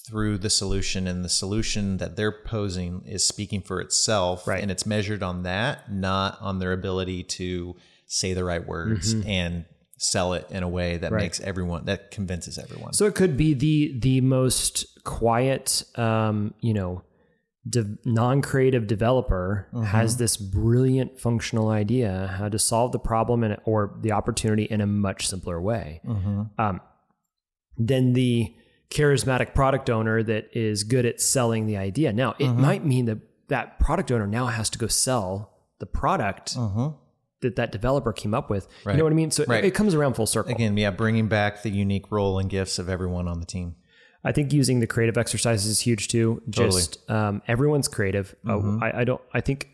[0.08, 4.62] through the solution and the solution that they're posing is speaking for itself Right.
[4.62, 7.76] and it's measured on that not on their ability to
[8.08, 9.66] say the right words and
[9.98, 11.14] sell it in a way that Mm-hmm.
[11.16, 11.22] Right.
[11.22, 16.74] makes everyone that convinces everyone So it could be the the most quiet, um, you
[16.74, 17.04] know,
[17.68, 19.84] de- non-creative developer Mm-hmm.
[19.86, 24.82] has this brilliant functional idea how to solve the problem and or the opportunity in
[24.82, 26.02] a much simpler way.
[26.06, 26.42] Mm-hmm.
[26.60, 26.82] Um,
[27.78, 28.54] than the
[28.90, 32.14] charismatic product owner that is good at selling the idea.
[32.14, 32.62] Now, it Mm-hmm.
[32.62, 33.18] might mean that
[33.50, 36.96] that product owner now has to go sell the product Mhm.
[37.42, 38.68] that that developer came up with.
[38.86, 39.30] You know what I mean?
[39.32, 40.52] So it- it comes around full circle.
[40.54, 43.76] again yeah bringing back the unique role and gifts of everyone on the team
[44.26, 46.42] I think using the creative exercises is huge too.
[46.52, 46.82] Totally.
[46.82, 48.36] Just um, everyone's creative.
[48.46, 48.84] Uh, Mhm.
[48.84, 49.22] I, I don't.
[49.34, 49.70] I think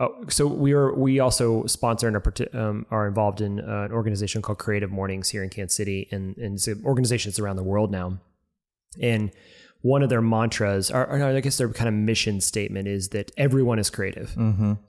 [0.00, 3.92] Oh, so we are we also sponsor and are, um, are involved in uh, an
[3.92, 7.56] organization called Creative Mornings here in Kansas City, and and it's an organization that's around
[7.56, 8.20] the world now.
[9.00, 9.32] And
[9.82, 13.32] one of their mantras, or, or I guess their kind of mission statement, is that
[13.36, 14.36] everyone is creative.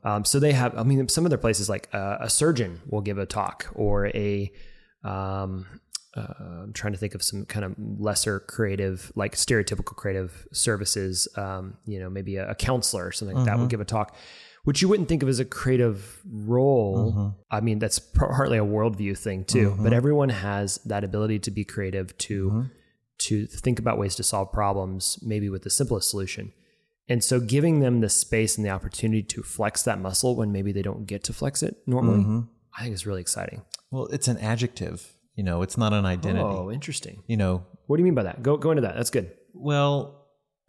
[0.04, 3.02] Um, so they have, I mean, some of their places like uh, a surgeon will
[3.02, 4.52] give a talk, or a
[5.04, 5.66] um,
[6.16, 11.28] uh, I'm trying to think of some kind of lesser creative, like stereotypical creative services.
[11.36, 13.70] Um, you know, maybe a, a counselor or something like that would mm-hmm.
[13.70, 14.16] give a talk,
[14.64, 17.12] which you wouldn't think of as a creative role.
[17.12, 17.28] Mm-hmm.
[17.52, 19.72] I mean, that's partly a worldview thing too.
[19.72, 19.84] Mm-hmm.
[19.84, 22.70] But everyone has that ability to be creative, to
[23.20, 26.54] to think about ways to solve problems, maybe with the simplest solution.
[27.08, 30.72] And so, giving them the space and the opportunity to flex that muscle when maybe
[30.72, 32.46] they don't get to flex it normally,
[32.78, 33.64] I think is really exciting.
[33.92, 35.16] Well, it's an adjective.
[35.40, 36.44] You know, it's not an identity.
[36.44, 37.24] Oh, interesting.
[37.32, 37.54] You know,
[37.88, 38.44] What do you mean by that?
[38.44, 38.96] Go go into that.
[38.98, 39.28] That's good.
[39.54, 39.98] well,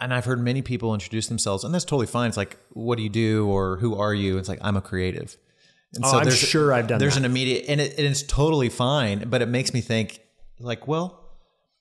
[0.03, 2.29] and I've heard many people introduce themselves, and that's totally fine.
[2.29, 4.39] It's like, what do you do, or who are you?
[4.39, 5.37] It's like, I'm a creative.
[5.95, 7.21] And Oh, I'm sure I've done There's that.
[7.27, 10.21] an immediate, and, it, and it's totally fine, but it makes me think,
[10.61, 11.07] like, well,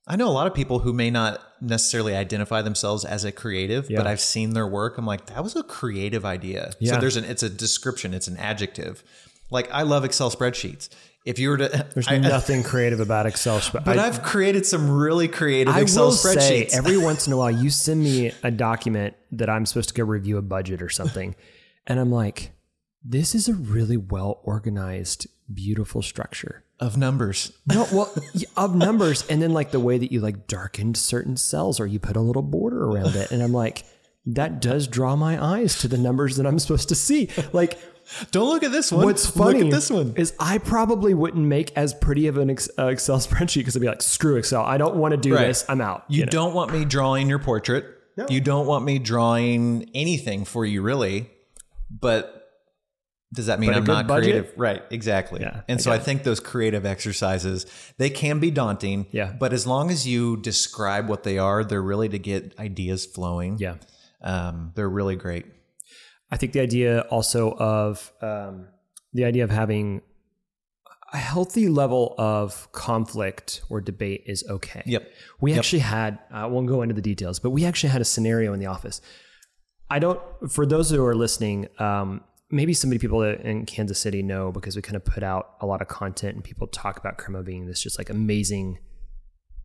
[0.08, 3.88] I know a lot of people who may not necessarily identify themselves as a creative,
[3.96, 4.98] but I've seen their work.
[4.98, 6.72] I'm like, that was a creative idea.
[6.80, 6.94] Yeah.
[6.96, 9.04] So there's an, it's a description, it's an adjective.
[9.52, 10.90] Like, I love Excel spreadsheets.
[11.26, 13.60] If you were to, There's I- nothing creative about Excel.
[13.62, 16.74] sp- but I, I've created some really creative I Excel will say spreadsheets.
[16.78, 20.04] every once in a while you send me a document that I'm supposed to go
[20.06, 21.36] review a budget or something,
[21.88, 22.52] and I'm like,
[23.04, 26.64] this is a really well organized, beautiful structure.
[26.80, 27.52] of numbers.
[27.68, 28.14] No, well,
[28.58, 32.00] of numbers, and then like the way that you like darkened certain cells or you
[32.00, 33.84] put a little border around it, and I'm like,
[34.26, 37.30] that does draw my eyes to the numbers that I'm supposed to see.
[37.54, 37.78] Like,
[38.32, 39.06] Don't look at this one.
[39.06, 40.14] what's funny Look at this one.
[40.16, 43.88] is I probably wouldn't make as pretty of an uh, Excel spreadsheet because I'd be
[43.88, 45.48] like, screw Excel, I don't want to do Right.
[45.48, 46.06] this, I'm out.
[46.08, 46.32] You, know?
[46.32, 47.86] don't want me drawing your portrait.
[48.28, 51.30] You don't want me drawing anything for you, really.
[51.90, 52.36] But
[53.34, 54.32] does that mean But a I'm not budget?
[54.32, 54.54] creative?
[54.58, 55.40] Right, exactly.
[55.42, 57.66] Yeah, and I so I get think those creative exercises
[57.98, 59.06] they can be daunting.
[59.12, 59.32] Yeah.
[59.40, 63.58] But as long as you describe what they are, they're really to get ideas flowing.
[63.60, 63.76] Yeah.
[64.22, 65.46] Um, they're really great.
[66.32, 68.68] I think the idea also of um,
[69.14, 70.02] the idea of having
[71.12, 74.84] a healthy level of conflict or debate is okay.
[74.86, 75.12] Yep.
[75.42, 78.54] We actually had, I won't go into the details, but we actually had a scenario
[78.54, 79.02] in the office.
[79.90, 84.22] I don't, for those who are listening, um, maybe some of people in Kansas City
[84.22, 87.18] know because we kind of put out a lot of content and people talk about
[87.18, 88.78] Crema being this just like amazing,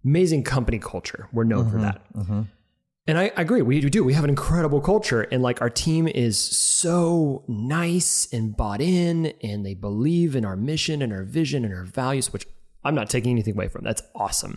[0.03, 1.29] amazing company culture.
[1.33, 2.03] We're known for that.
[3.06, 3.60] And I, I agree.
[3.60, 4.02] We do.
[4.02, 9.26] We have an incredible culture, and like our team is so nice and bought in,
[9.42, 12.46] and they believe in our mission and our vision and our values, which
[12.82, 13.84] I'm not taking anything away from.
[13.84, 14.56] That's awesome.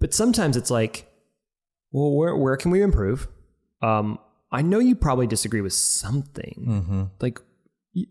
[0.00, 1.06] But sometimes it's like,
[1.92, 3.28] well, where where can we improve?
[3.82, 4.18] Um,
[4.50, 7.10] I know you probably disagree with something.
[7.20, 7.38] Like,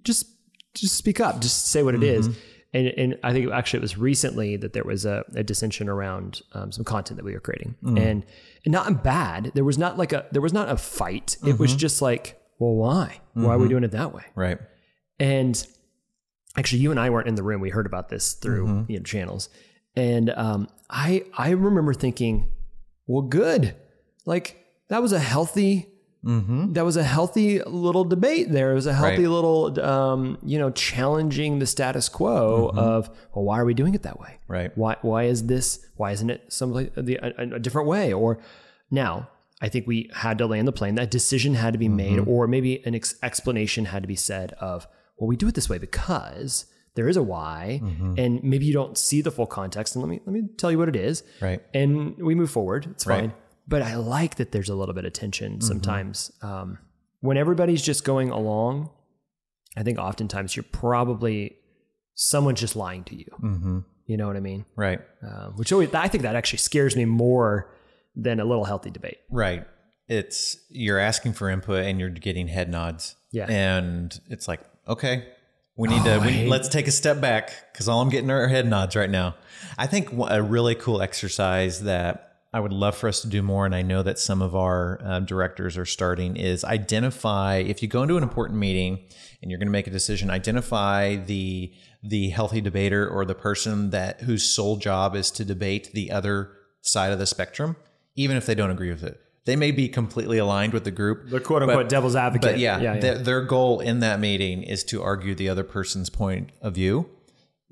[0.04, 0.28] just
[0.76, 1.42] just speak up.
[1.42, 2.28] Just say what it is.
[2.74, 6.42] And, and I think actually it was recently that there was a, a dissension around
[6.54, 8.26] um, some content that we were creating, and and
[8.66, 9.52] not bad.
[9.56, 11.38] There was not like a there was not a fight.
[11.46, 13.22] It was just like, well, why?
[13.34, 14.24] Why are we doing it that way?
[14.36, 14.58] Right.
[15.20, 15.66] And
[16.58, 17.62] actually, you and I weren't in the room.
[17.62, 19.50] We heard about this through you know, channels,
[19.96, 22.52] and um, I I remember thinking,
[23.08, 23.76] well, good,
[24.26, 25.88] like that was a healthy.
[26.26, 26.74] Mm-hmm.
[26.74, 28.52] That was a healthy little debate.
[28.52, 29.32] There it was a healthy Right.
[29.32, 32.80] little, um, you know, challenging the status quo mm-hmm.
[32.80, 34.40] of, well, why are we doing it that way?
[34.48, 34.76] Right.
[34.78, 35.86] Why why is this?
[35.96, 38.12] Why isn't it some like the a, a different way?
[38.14, 38.40] Or
[38.92, 39.30] now,
[39.62, 40.96] I think we had to land the plane.
[40.96, 42.30] That decision had to be made, mm-hmm.
[42.30, 45.70] or maybe an ex- explanation had to be said of, well, we do it this
[45.70, 47.80] way because there is a why,
[48.18, 49.96] and maybe you don't see the full context.
[49.96, 51.62] And let me let me tell you what it is, Right.
[51.74, 52.88] and we move forward.
[52.92, 53.20] It's Right.
[53.30, 53.34] fine.
[53.68, 56.32] But I like that there's a little bit of tension sometimes.
[56.42, 56.78] Um,
[57.20, 58.90] when everybody's just going along,
[59.76, 61.58] I think oftentimes you're probably
[62.16, 63.26] someone's just lying to you.
[63.42, 63.80] Mm-hmm.
[64.06, 64.66] You know what I mean?
[64.76, 65.00] Right.
[65.22, 67.74] Uh, which always, I think that actually scares me more
[68.16, 69.18] than a little healthy debate.
[69.30, 69.66] Right.
[70.08, 73.16] It's you're asking for input and you're getting head nods.
[73.32, 73.46] Yeah.
[73.50, 75.28] And it's like, okay,
[75.76, 78.66] we need to we, let's take a step back because all I'm getting are head
[78.66, 79.36] nods right now.
[79.78, 82.27] I think a really cool exercise that
[82.58, 85.00] I would love for us to do more, and I know that some of our
[85.04, 88.98] um, directors are starting, is identify if you go into an important meeting
[89.44, 93.92] and you're going to make a decision, identify the the healthy debater or the person
[93.92, 96.50] that whose sole job is to debate the other
[96.82, 97.76] side of the spectrum,
[98.16, 99.22] even if they don't agree with it.
[99.46, 101.30] They may be completely aligned with the group.
[101.30, 102.54] The quote unquote devil's advocate.
[102.54, 103.00] But yeah, yeah, yeah.
[103.00, 107.08] Their, their goal in that meeting is to argue the other person's point of view,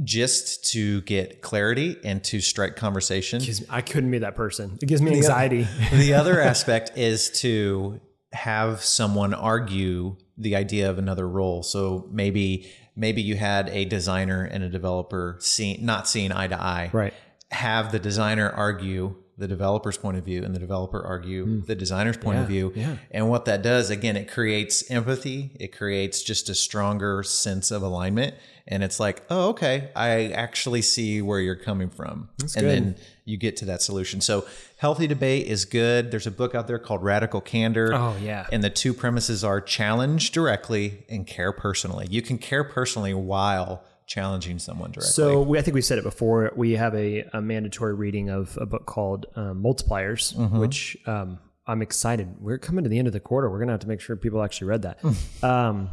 [0.03, 3.41] just to get clarity and to strike conversation.
[3.69, 4.77] I couldn't be that person.
[4.81, 5.67] It gives me anxiety.
[5.93, 8.01] the other aspect is to
[8.33, 11.63] have someone argue the idea of another role.
[11.63, 16.61] So maybe maybe you had a designer and a developer seeing not seeing eye to
[16.61, 16.89] eye.
[16.91, 17.13] Right.
[17.51, 22.15] Have the designer argue the developer's point of view and the developer argue the designer's
[22.17, 22.51] point of Hmm.
[22.51, 22.73] View.
[22.75, 22.95] yeah.
[23.11, 25.51] And what that does, again, it creates empathy.
[25.59, 28.35] It creates just a stronger sense of alignment.
[28.67, 32.29] And it's like, oh, okay, I actually see where you're coming from.
[32.41, 32.63] and good.
[32.63, 34.21] then you get to that solution.
[34.21, 34.45] So
[34.77, 36.09] healthy debate is good.
[36.09, 37.93] There's a book out there called Radical Candor.
[37.93, 38.47] Oh, yeah.
[38.51, 42.07] And the two premises are challenge directly and care personally.
[42.09, 45.11] You can care personally while challenging someone directly.
[45.11, 46.51] So we, I think we said it before.
[46.55, 50.57] We have a, a mandatory reading of a book called um, Multipliers, Mm-hmm.
[50.57, 52.35] which um, I'm excited.
[52.39, 53.49] We're coming to the end of the quarter.
[53.49, 54.99] We're gonna have to make sure people actually read that.
[55.43, 55.89] um,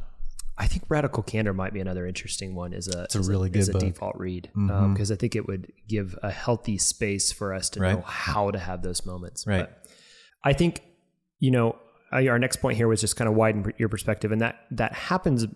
[0.59, 2.73] I think Radical Candor might be another interesting one.
[2.73, 3.83] Is a it's a really good as a book.
[3.83, 3.91] Mm-hmm.
[3.91, 4.51] default read
[4.93, 8.59] because I think it would give a healthy space for us to know how to
[8.59, 9.47] have those moments.
[9.47, 9.61] Right.
[9.61, 9.87] But
[10.45, 10.83] I think
[11.39, 11.77] you know
[12.11, 14.93] I- our next point here was just kind of widen your perspective, and that that
[14.93, 15.47] happens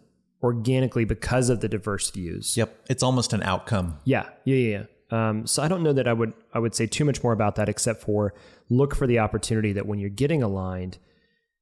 [0.43, 2.57] organically because of the diverse views.
[2.57, 3.99] yep, it's almost an outcome.
[4.05, 4.79] Yeah, yeah, yeah.
[4.79, 4.85] yeah.
[5.29, 7.57] Um, so I don't know that I would I would say too much more about
[7.57, 8.35] that, except for
[8.69, 10.99] look for the opportunity that when you're getting aligned,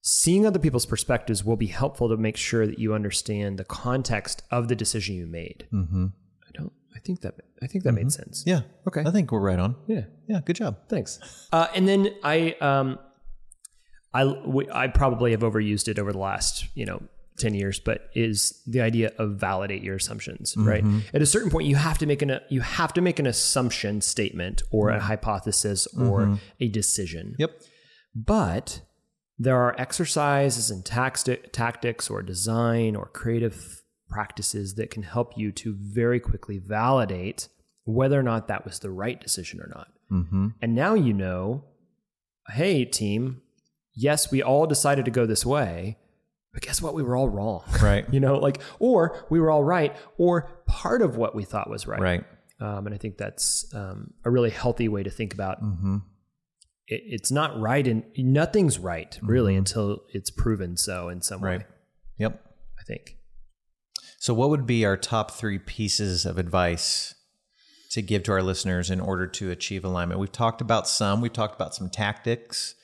[0.07, 4.43] seeing other people's perspectives will be helpful to make sure that you understand the context
[4.51, 5.67] of the decision you made.
[5.73, 6.07] Mm-hmm.
[6.47, 6.73] I don't.
[6.95, 8.45] I think that I think that made sense.
[8.47, 8.61] Yeah.
[8.87, 9.03] Okay.
[9.05, 9.77] I think we're right on.
[9.87, 10.03] Yeah.
[10.29, 10.41] Yeah.
[10.45, 10.77] Good job.
[10.91, 11.19] Thanks.
[11.51, 12.99] Uh, and then I, um,
[14.13, 17.03] I, we, I probably have overused it over the last, you know,
[17.39, 20.85] 10 years, but is the idea of validate your assumptions, right?
[21.13, 24.03] At a certain point, you have to make an, you have to make an assumption
[24.03, 27.35] statement or a hypothesis or a decision.
[27.39, 27.61] Yep.
[28.15, 28.83] But
[29.39, 35.51] there are exercises and taxti- tactics or design or creative practices that can help you
[35.53, 37.49] to very quickly validate
[37.85, 39.89] whether or not that was the right decision or not.
[40.11, 40.49] Mm-hmm.
[40.63, 41.65] And now you know,
[42.51, 43.43] hey, team,
[43.95, 45.99] yes, we all decided to go this way,
[46.53, 46.95] but guess what?
[46.95, 47.65] We were all wrong.
[47.83, 48.07] Right.
[48.13, 51.87] you know, like, or we were all right, or part of what we thought was
[51.87, 52.01] right.
[52.01, 52.25] Right.
[52.61, 55.97] Um, and I think that's um, a really healthy way to think about Mm-hmm.
[56.87, 61.61] It, it's not right and nothing's right really until it's proven so in some Right.
[61.61, 61.67] way,
[62.19, 62.41] Yep.
[62.79, 63.17] I think.
[64.19, 67.15] So, what would be our top three pieces of advice
[67.91, 70.19] to give to our listeners in order to achieve alignment?
[70.21, 71.21] We've talked about some.
[71.21, 72.75] We've talked about some tactics.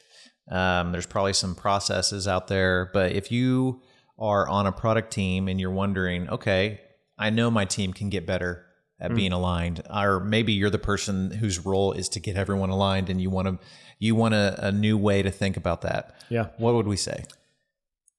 [0.51, 3.81] Um, there's probably some processes out there, but if you
[4.19, 6.81] are on a product team and you're wondering, okay,
[7.19, 8.67] I know my team can get better
[9.01, 13.09] at being aligned, or maybe you're the person whose role is to get everyone aligned,
[13.09, 13.59] and you want to
[13.99, 16.15] you want a, a new way to think about that.
[16.29, 16.49] Yeah.
[16.59, 17.25] What would we say?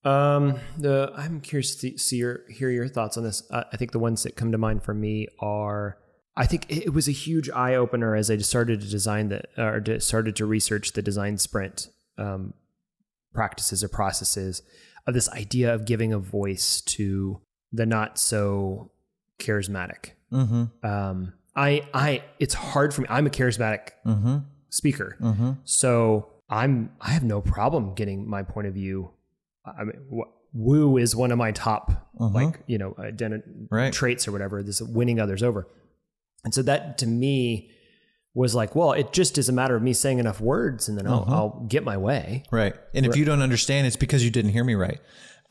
[0.04, 3.44] Um, the I'm curious to see your hear your thoughts on this.
[3.52, 5.98] Uh, I think the ones that come to mind for me are
[6.36, 9.82] I think it, was a huge eye opener as I started to design the or
[9.82, 12.54] to, started to research the design sprint um,
[13.34, 14.64] practices or processes
[15.06, 17.42] of this idea of giving a voice to
[17.72, 18.92] the not so
[19.40, 20.12] charismatic.
[20.32, 20.86] Mm-hmm.
[20.86, 23.08] Um, I I it's hard for me.
[23.10, 24.38] I'm a charismatic Mm-hmm.
[24.70, 25.18] speaker.
[25.22, 25.52] Mm-hmm.
[25.64, 29.12] So I'm I have no problem getting my point of view.
[29.66, 33.92] I mean, wh- woo is one of my top like you know identi- Right.
[33.94, 34.64] traits or whatever.
[34.64, 35.68] This winning others over,
[36.44, 37.72] and so that to me
[38.34, 41.06] was like, well, it just is a matter of me saying enough words, and then
[41.06, 42.44] I'll, I'll get my way.
[42.50, 42.74] Right.
[42.96, 45.02] And if you don't understand, it's because you didn't hear me right.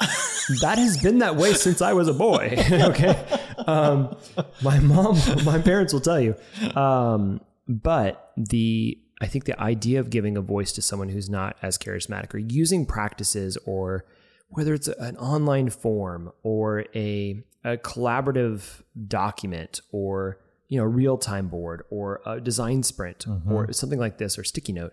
[0.00, 2.56] That has been that way since I was a boy.
[2.72, 3.38] okay.
[3.66, 4.16] Um,
[4.62, 6.34] my mom, my parents will tell you.
[6.74, 11.56] Um, but the, I think the idea of giving a voice to someone who's not
[11.62, 14.04] as charismatic or using practices or
[14.48, 21.48] whether it's an online form or a, a collaborative document or, you know, real time
[21.48, 24.92] board or a design sprint or something like this or sticky note,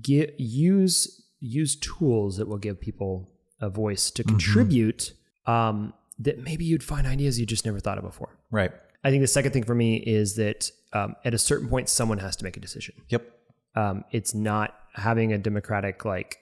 [0.00, 3.28] get, use, use tools that will give people
[3.60, 5.12] a voice to contribute
[5.46, 8.36] um, that maybe you'd find ideas you just never thought of before.
[8.50, 8.72] Right.
[9.04, 12.18] I think the second thing for me is that um, at a certain point, someone
[12.18, 12.94] has to make a decision.
[13.08, 13.30] Yep.
[13.74, 16.38] Um, it's not having a democratic, like,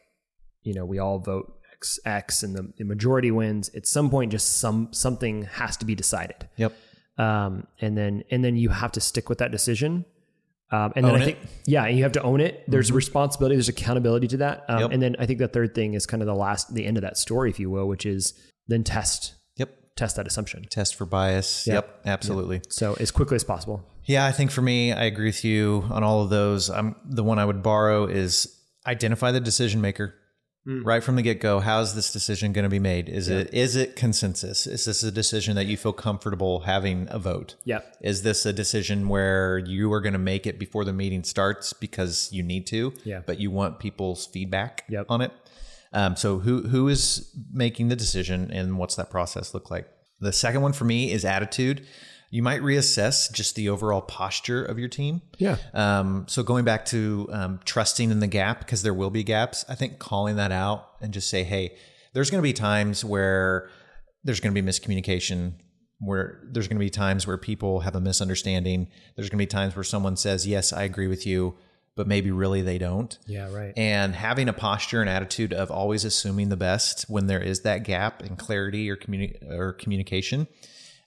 [0.62, 3.68] you know, we all vote X, X and the, the majority wins.
[3.74, 6.48] At some point, just some something has to be decided.
[6.56, 6.75] Yep.
[7.19, 10.04] Um, and then and then you have to stick with that decision.
[10.71, 11.25] Um, and then Own I it.
[11.27, 12.64] think, yeah, you have to own it.
[12.67, 14.64] There's responsibility, there's accountability to that.
[14.69, 14.90] Um, Yep.
[14.92, 17.02] And then I think the third thing is kind of the last, the end of
[17.02, 18.35] that story, if you will, which is
[18.67, 19.71] then test, Yep.
[19.94, 20.64] test that assumption.
[20.69, 21.67] Test for bias.
[21.69, 22.00] Yep.
[22.04, 22.62] Absolutely.
[22.69, 23.85] So as quickly as possible.
[24.06, 26.69] Yeah, I think for me, I agree with you on all of those.
[26.69, 28.48] I'm the one I would borrow is
[28.87, 30.14] identify the decision maker
[30.67, 31.60] right from the get go.
[31.60, 33.08] How's this decision going to be made?
[33.08, 34.67] Is it is it consensus?
[34.67, 37.54] Is this a decision that you feel comfortable having a vote?
[37.64, 37.96] Yep.
[38.00, 41.73] Is this a decision where you are going to make it before the meeting starts
[41.73, 42.92] because you need to?
[43.04, 43.21] Yeah.
[43.25, 45.06] But you want people's feedback Yep.
[45.08, 45.33] on it.
[45.92, 49.88] Um, so who who is making the decision, and what's that process look like?
[50.21, 51.87] The second one for me is attitude.
[52.37, 55.23] You might reassess just the overall posture of your team.
[55.39, 55.57] Yeah.
[55.73, 59.65] Um, so going back to um, trusting in the gap because there will be gaps.
[59.71, 61.79] I think calling that out and just say, hey,
[62.13, 63.71] there's going to be times where
[64.23, 65.55] there's going to be miscommunication.
[65.99, 68.89] Where there's going to be times where people have a misunderstanding.
[69.17, 71.57] There's going to be times where someone says, "Yes, I agree with you,"
[71.95, 73.19] but maybe really they don't.
[73.27, 73.73] Yeah, right.
[73.79, 77.85] And having a posture and attitude of always assuming the best when there is that
[77.85, 80.49] gap in clarity or communi- or communication,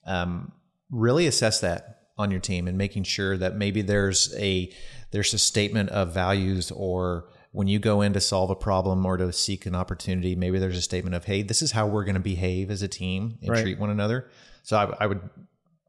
[0.07, 0.53] um,
[0.89, 4.71] really assess that on your team and making sure that maybe there's a
[5.11, 9.17] there's a statement of values or when you go in to solve a problem or
[9.17, 12.15] to seek an opportunity, maybe there's a statement of, "Hey, this is how we're going
[12.15, 13.61] to behave as a team and Right.
[13.61, 14.29] treat one another."
[14.61, 15.21] So I, I would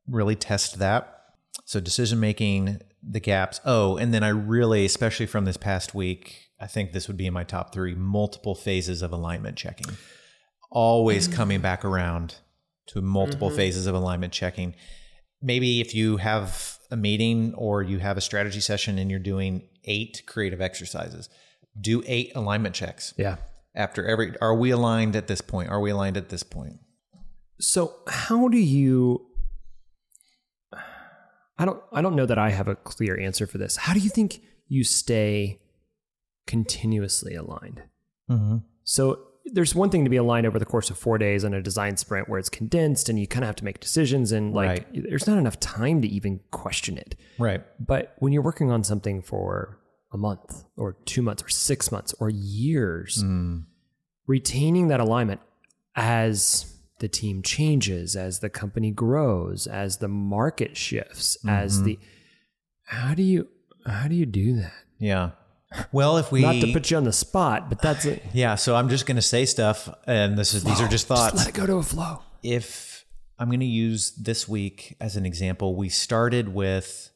[0.09, 1.16] really test that.
[1.66, 3.61] So decision making, the gaps.
[3.64, 7.26] Oh, and then I really, especially from this past week, I think this would be
[7.26, 9.96] in my top three: multiple phases of alignment checking.
[10.70, 11.34] Always mm.
[11.34, 12.36] coming back around
[12.93, 14.74] to multiple phases of alignment checking.
[15.43, 19.62] Maybe if you have a meeting or you have a strategy session and you're doing
[19.84, 21.28] eight creative exercises,
[21.80, 23.36] do eight alignment checks Yeah.
[23.74, 24.36] after every.
[24.41, 25.70] Are we aligned at this point?
[25.70, 26.80] Are we aligned at this point?
[27.61, 29.26] So how do you
[31.59, 33.76] I don't I don't know that I have a clear answer for this.
[33.76, 35.61] How do you think you stay
[36.47, 37.82] continuously aligned?
[38.30, 38.59] Mm-hmm.
[38.84, 41.62] So there's one thing to be aligned over the course of 4 days on a
[41.62, 44.68] design sprint where it's condensed and you kind of have to make decisions and like
[44.68, 45.05] Right.
[45.09, 47.16] there's not enough time to even question it.
[47.38, 47.62] Right.
[47.84, 49.78] But when you're working on something for
[50.12, 53.61] a month or 2 months or 6 months or years, hmm.
[54.26, 55.41] retaining that alignment
[55.97, 61.84] as the team changes, as the company grows, as the market shifts, as mm-hmm.
[61.84, 61.99] the
[62.84, 63.49] how do you
[63.86, 64.74] how do you do that?
[64.99, 65.30] Yeah.
[65.92, 68.22] Well, if we Not to put you on the spot, but that's it.
[68.32, 71.32] Yeah, so I'm just going to say stuff, and this is these are just thoughts.
[71.32, 72.22] Just let it go to a flow.
[72.42, 73.04] if
[73.38, 77.10] I'm going to use this week as an example, we started with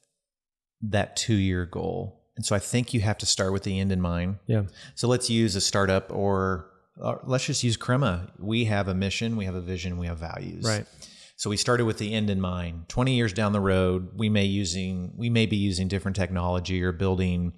[0.83, 3.91] that two year goal, and so I think you have to start with the end
[3.91, 4.37] in mind.
[4.47, 4.63] Yeah.
[4.95, 8.31] So let's use a startup, or, or let's just use Crema.
[8.39, 10.65] We have a mission, we have a vision, we have values.
[10.65, 10.87] Right.
[11.37, 12.89] So we started with the end in mind.
[12.89, 16.93] 20 years down the road, we may using we may be using different technology or
[16.93, 17.53] building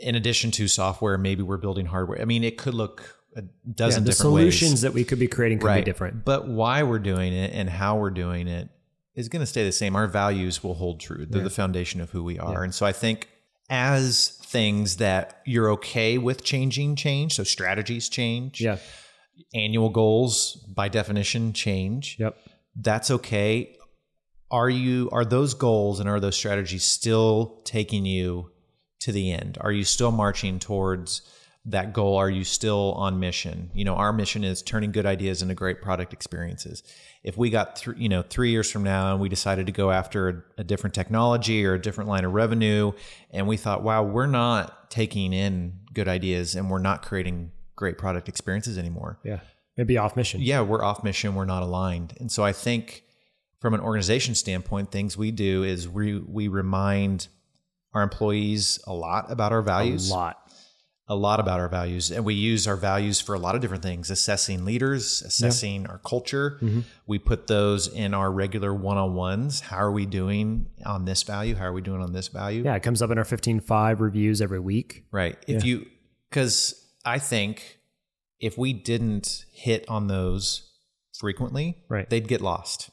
[0.00, 2.20] in addition to software, maybe we're building hardware.
[2.20, 4.80] I mean, it could look a dozen the different solutions ways.
[4.82, 6.24] that we could be creating could be different.
[6.24, 8.68] But why we're doing it and how we're doing it
[9.14, 9.94] is going to stay the same.
[9.96, 11.26] Our values will hold true.
[11.26, 12.62] They're the foundation of who we are.
[12.64, 13.28] And so I think
[13.68, 18.78] as things that you're okay with changing change, so strategies change, Yeah.
[19.54, 22.36] annual goals by definition change Yep.
[22.76, 23.76] that's okay
[24.50, 28.50] are you are those goals and are those strategies still taking you
[29.00, 31.22] to the end are you still marching towards
[31.64, 35.42] that goal are you still on mission you know our mission is turning good ideas
[35.42, 36.82] into great product experiences
[37.24, 39.90] if we got three you know three years from now and we decided to go
[39.90, 42.92] after a, a different technology or a different line of revenue
[43.32, 47.98] and we thought wow we're not taking in good ideas and we're not creating great
[47.98, 49.40] product experiences anymore Yeah.
[49.76, 50.40] Maybe off mission.
[50.40, 52.14] yeah, we're off mission, we're not aligned.
[52.18, 53.02] And so I think
[53.60, 57.28] from an organization standpoint, things we do is we we remind
[57.96, 60.10] our employees a lot about our values.
[60.10, 60.36] A lot.
[61.08, 63.82] a lot about our values, and we use our values for a lot of different
[63.82, 66.58] things, assessing leaders, assessing our culture.
[66.60, 66.80] Mm-hmm.
[67.06, 69.60] We put those in our regular one-on-ones.
[69.60, 71.54] How are we doing on this value?
[71.54, 72.64] How are we doing on this value?
[72.64, 75.04] Yeah, it comes up in our 15Five reviews every week.
[75.12, 75.36] Right.
[75.46, 75.86] If you,
[76.28, 76.74] because
[77.04, 77.78] I think
[78.40, 80.72] if we didn't hit on those
[81.18, 82.10] frequently, Right.
[82.10, 82.90] they'd get lost.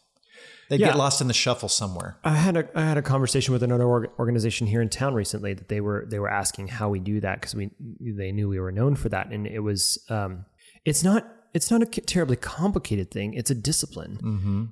[0.74, 0.88] They'd Yeah.
[0.88, 2.18] get lost in the shuffle somewhere.
[2.24, 5.54] I had a I had a conversation with another org- organization here in town recently
[5.54, 7.70] that they were they were asking how we do that because we
[8.00, 9.32] they knew we were known for that.
[9.32, 10.46] And it was um
[10.86, 13.36] it's not it's not a terribly complicated thing.
[13.36, 14.18] It's a discipline.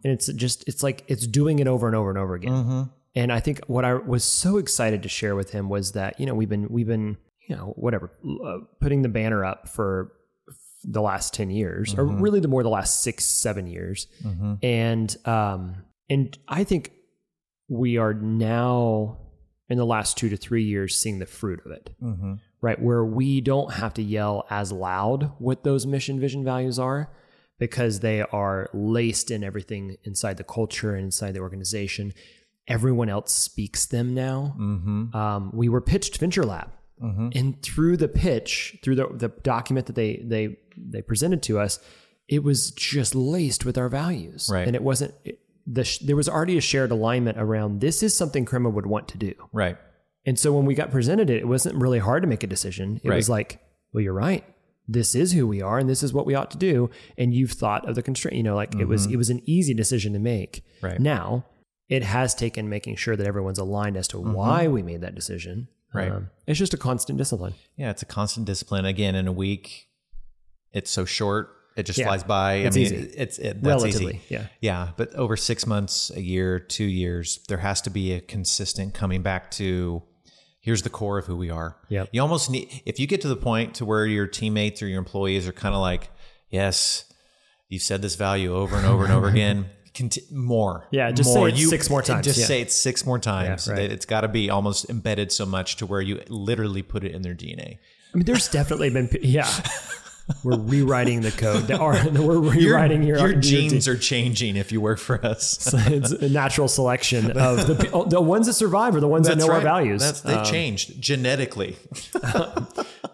[0.04, 2.90] And it's just it's like it's doing it over and over and over again.
[3.14, 6.26] And I think what I was so excited to share with him was that you
[6.26, 8.12] know we've been we've been you know whatever
[8.46, 10.14] uh, putting the banner up for
[10.84, 14.08] the last 10 years or really the more the last six seven years.
[14.64, 15.76] And um
[16.12, 16.92] and i think
[17.72, 19.18] we are now
[19.72, 21.96] in the last two to three years seeing the fruit of it.
[22.04, 22.34] Mm-hmm.
[22.60, 27.10] Right where we don't have to yell as loud what those mission vision values are
[27.58, 32.14] because they are laced in everything inside the culture and inside the organization.
[32.68, 34.56] Everyone else speaks them now.
[34.60, 35.16] Mm-hmm.
[35.16, 36.70] Um, we were pitched venture lab.
[37.02, 37.30] Mm-hmm.
[37.34, 41.80] And through the pitch through the, the document that they they they presented to us
[42.28, 44.50] it was just laced with our values.
[44.52, 44.66] Right.
[44.66, 48.16] and it wasn't it, the sh- there was already a shared alignment around this is
[48.16, 49.34] something Crema would want to do.
[49.54, 49.78] Right.
[50.26, 53.00] and so when we got presented it it wasn't really hard to make a decision.
[53.04, 53.60] It was like
[53.94, 54.44] well you're right.
[54.88, 56.90] This is who we are and this is what we ought to do.
[57.18, 59.74] And you've thought of the constraint you know like it was it was an easy
[59.74, 60.64] decision to make.
[60.82, 61.00] Right.
[61.00, 61.46] now
[61.90, 65.68] it has taken making sure that everyone's aligned as to why we made that decision.
[65.94, 66.10] Right.
[66.10, 67.54] Um, it's just a constant discipline.
[67.76, 68.86] Yeah, it's a constant discipline.
[68.86, 69.90] Again, in a week,
[70.72, 72.06] it's so short; it just Yeah.
[72.08, 72.54] flies by.
[72.56, 72.96] It's I mean, easy.
[73.18, 74.22] it's it, relatively easy.
[74.30, 78.20] yeah Yeah, but over six months, a year, two years, there has to be a
[78.22, 80.04] consistent coming back to
[80.60, 81.78] here's the core of who we are.
[81.90, 82.06] Yeah.
[82.12, 85.00] You almost need if you get to the point to where your teammates or your
[85.00, 86.12] employees are kind of like,
[86.50, 87.06] yes,
[87.70, 89.68] you've said this value over and over and over again.
[89.94, 91.50] Conti- more, Yeah, just say more.
[91.50, 92.46] it six more times, Just yeah.
[92.46, 93.68] say it six more times.
[93.68, 93.92] Yeah, right.
[93.92, 97.24] It's got to be almost embedded so much to where you literally put it in
[97.24, 97.78] their DNA.
[98.14, 99.50] i mean there's definitely been yeah
[100.44, 101.78] we're rewriting the code The-
[102.26, 105.74] we're rewriting your, your your genes are changing if you work for us.
[105.88, 109.52] it's a natural selection of the the ones that survive are the ones that know
[109.52, 111.78] our values That's, they've Um, changed genetically.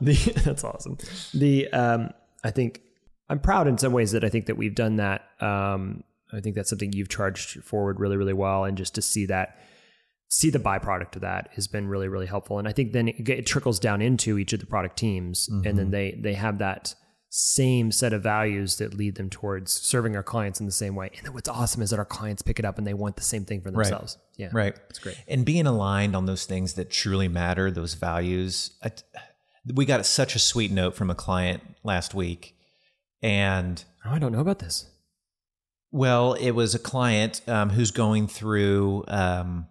[0.02, 0.98] the, that's awesome.
[1.34, 2.12] The um,
[2.44, 2.82] I think
[3.30, 5.24] I'm proud in some ways that I think that we've done that.
[5.40, 6.04] Um,
[6.34, 9.58] I think that's something you've charged forward really, really well, and just to see that,
[10.30, 12.60] see the byproduct of that has been really, really helpful.
[12.60, 15.78] And I think then it, it trickles down into each of the product teams, and
[15.78, 16.96] then they they have that
[17.30, 21.10] same set of values that lead them towards serving our clients in the same way.
[21.18, 23.22] And then what's awesome is that our clients pick it up and they want the
[23.24, 24.18] same thing for themselves.
[24.38, 24.76] Yeah, Right.
[24.90, 25.18] It's great.
[25.28, 28.72] And being aligned on those things that truly matter, those values.
[28.84, 28.92] I,
[29.74, 32.56] we got such a sweet note from a client last week.
[33.22, 34.86] And Oh, I don't know about this.
[35.92, 39.68] well, it was a client um, who's going through um,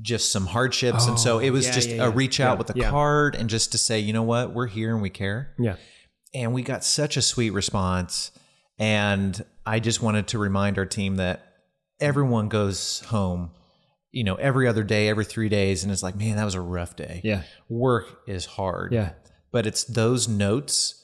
[0.00, 1.06] just some hardships.
[1.06, 2.06] and so it was Oh, yeah, just yeah, yeah.
[2.06, 2.90] a reach out Yeah, with a yeah.
[2.90, 5.52] card and just to say, you know what, we're here and we care.
[5.58, 5.76] Yeah.
[6.36, 8.30] And we got such a sweet response
[8.78, 11.42] and i just wanted to remind our team that
[12.00, 13.50] everyone goes home
[14.12, 16.60] you know every other day every three days and it's like man that was a
[16.60, 17.42] rough day Yeah.
[17.68, 19.10] work is hard Yeah.
[19.52, 21.02] but it's those notes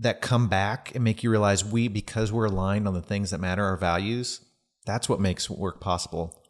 [0.00, 3.38] that come back and make you realize we because we're aligned on the things that
[3.40, 4.40] matter our values
[4.86, 6.40] that's what makes work possible I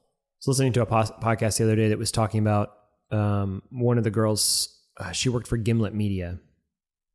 [0.40, 2.70] was listening to a podcast the other day that was talking about
[3.10, 4.68] um, one of the girls.
[4.96, 6.38] Uh, she worked for Gimlet Media,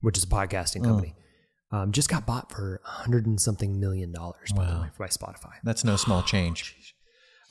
[0.03, 1.15] which is a podcasting company.
[1.71, 5.07] Um, just got bought for a hundred and something million dollars by, the way, by
[5.07, 5.53] Spotify.
[5.63, 6.75] that's no small change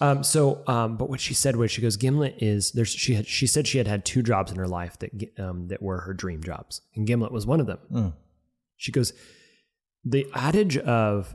[0.01, 3.27] Um, so, um, but what she said was, she goes, Gimlet is there's she had
[3.27, 6.15] she said she had had two jobs in her life that um, that were her
[6.15, 7.79] dream jobs, and Gimlet was one of them.
[7.93, 8.13] Mm.
[8.77, 9.13] She goes,
[10.05, 11.35] the adage of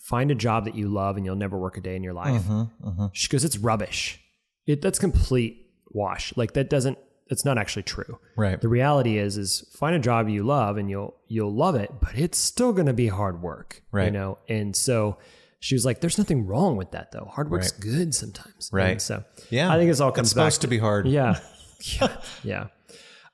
[0.00, 2.42] find a job that you love and you'll never work a day in your life.
[2.42, 4.20] Mm-hmm, She goes, it's rubbish.
[4.66, 6.36] It that's complete wash.
[6.36, 6.98] Like that doesn't.
[7.32, 8.18] It's not actually true.
[8.36, 11.90] right The reality is, is find a job you love and you'll you'll love it,
[12.00, 13.82] but it's still going to be hard work.
[13.90, 14.04] Right.
[14.04, 15.18] You know, and so
[15.60, 17.28] she was like, "There's nothing wrong with that, though.
[17.32, 18.92] Hard work's good sometimes." Right.
[18.92, 21.40] And so yeah I think it's all comes it's back supposed to be hard yeah,
[22.00, 22.66] yeah, yeah.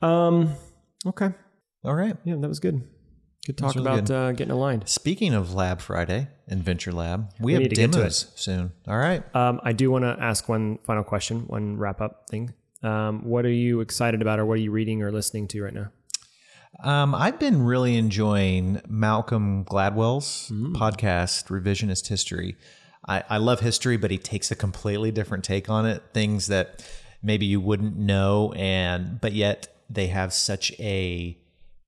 [0.01, 0.55] Um.
[1.07, 1.30] Okay.
[1.84, 2.82] all right Yeah, that was good.
[3.46, 4.14] Good talk really about good.
[4.14, 4.86] Uh, getting aligned.
[4.86, 8.72] Speaking of Lab Friday and Venture Lab, we, need have to to demos soon.
[8.86, 9.22] All right.
[9.34, 12.53] Um, I do want to ask one final question, one wrap up thing.
[12.83, 15.74] Um, what are you excited about, or what are you reading or listening to right
[15.74, 15.89] now?
[16.85, 20.74] Um, I've been really enjoying Malcolm Gladwell's Mm.
[20.74, 22.57] podcast, Revisionist History.
[23.09, 26.03] I, I love history, but he takes a completely different take on it.
[26.12, 26.85] Things that
[27.22, 31.37] maybe you wouldn't know, and but yet they have such a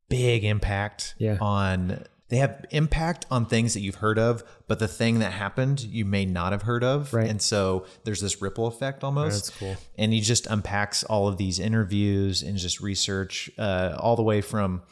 [0.09, 1.37] big impact Yeah.
[1.41, 2.05] on.
[2.31, 6.05] They have impact on things that you've heard of, but the thing that happened you
[6.05, 7.29] may not have heard of, Right.
[7.29, 9.77] and so there's this ripple effect almost That's cool.
[9.99, 14.41] and he just unpacks all of these interviews and just research uh, all the way
[14.41, 14.83] from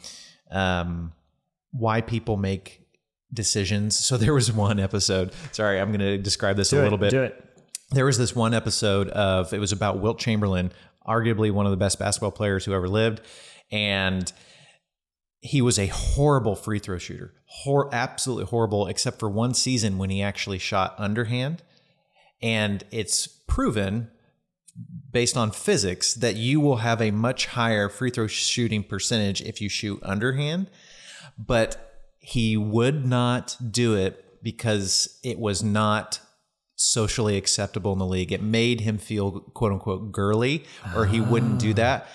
[0.51, 1.13] um,
[1.71, 2.81] why people make
[3.33, 3.97] decisions.
[3.97, 5.31] So there was one episode.
[5.51, 7.11] Sorry, I'm going to describe this a little bit.
[7.11, 7.45] Do it.
[7.91, 10.71] There was this one episode of it was about Wilt Chamberlain,
[11.07, 13.21] arguably one of the best basketball players who ever lived,
[13.71, 14.31] and
[15.41, 20.09] he was a horrible free throw shooter, Hor- absolutely horrible, except for one season when
[20.09, 21.63] he actually shot underhand.
[22.41, 24.11] And it's proven
[25.11, 29.61] based on physics that you will have a much higher free throw shooting percentage if
[29.61, 30.69] you shoot underhand.
[31.37, 36.19] But he would not do it because it was not
[36.75, 38.31] socially acceptable in the league.
[38.31, 40.63] It made him feel quote unquote girly,
[40.95, 41.75] or he wouldn't do ah.
[41.75, 42.07] that.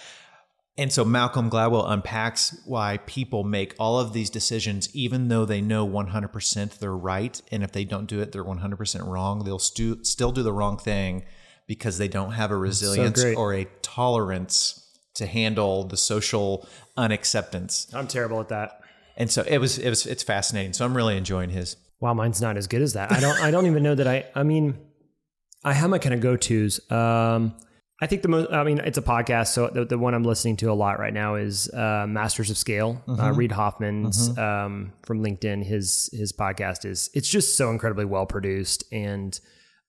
[0.77, 5.61] And so Malcolm Gladwell unpacks why people make all of these decisions, even though they
[5.61, 7.41] know 100% they're right.
[7.53, 9.45] And if they don't do it, they're 100% wrong.
[9.45, 11.25] They'll stu- still do the wrong thing
[11.69, 13.37] because they don't have a resilience great.
[13.37, 14.81] or a tolerance
[15.15, 16.67] to handle the social
[16.97, 17.87] unacceptance.
[17.95, 18.81] I'm terrible at that.
[19.17, 20.73] And so it was, it was, it's fascinating.
[20.73, 21.77] So I'm really enjoying his.
[22.01, 23.13] Wow, mine's not as good as that.
[23.13, 23.41] I don't.
[23.41, 24.27] I don't even know that I.
[24.35, 24.77] I mean,
[25.63, 26.81] I have my kind of go tos.
[26.91, 27.55] Um,
[28.05, 29.47] I think the most, I mean, it's a podcast.
[29.55, 32.59] So the, the one I'm listening to a lot right now is uh, Masters of
[32.59, 33.03] Scale.
[33.09, 35.65] Uh, Reid Hoffman's um, from LinkedIn.
[35.65, 39.41] His his podcast is it's just so incredibly well produced and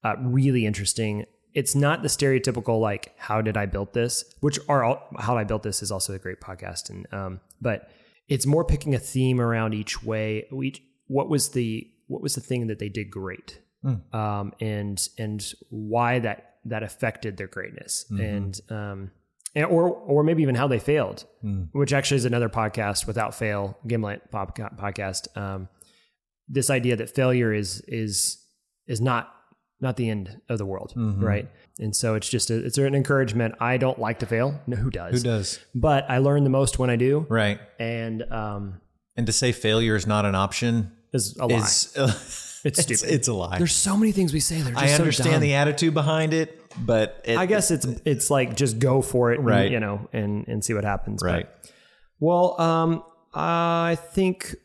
[0.05, 1.25] uh, really interesting.
[1.53, 5.43] It's not the stereotypical like how did I build this, which are all, how I
[5.43, 7.89] built this is also a great podcast, and um, but
[8.29, 10.47] it's more picking a theme around each way.
[10.63, 13.59] Each what was the what was the thing that they did great,
[14.13, 19.11] um, and and why that that affected their greatness, and um,
[19.53, 21.25] and, or or maybe even how they failed,
[21.71, 23.07] which actually is another podcast.
[23.07, 25.35] Without fail, Gimlet podcast.
[25.37, 25.69] Um,
[26.47, 28.37] this idea that failure is is
[28.87, 29.31] is not
[29.81, 31.49] not the end of the world, right?
[31.77, 33.55] And so it's just a, it's an encouragement.
[33.59, 34.59] I don't like to fail.
[34.65, 35.15] No, who does?
[35.15, 35.59] Who does?
[35.75, 37.59] But I learn the most when I do, Right.
[37.79, 38.79] and um,
[39.17, 41.57] And to say failure is not an option is a lie.
[41.57, 43.13] is It's it's, stupid.
[43.13, 43.57] it's a lie.
[43.57, 44.61] There's so many things we say.
[44.61, 45.41] They're just I understand dumb.
[45.41, 49.39] the attitude behind it, but it, I guess it's it's like just go for it,
[49.39, 49.71] and, Right.
[49.71, 51.21] you know, and and see what happens.
[51.23, 51.49] But- right.
[52.19, 53.03] well, um,
[53.33, 54.55] I think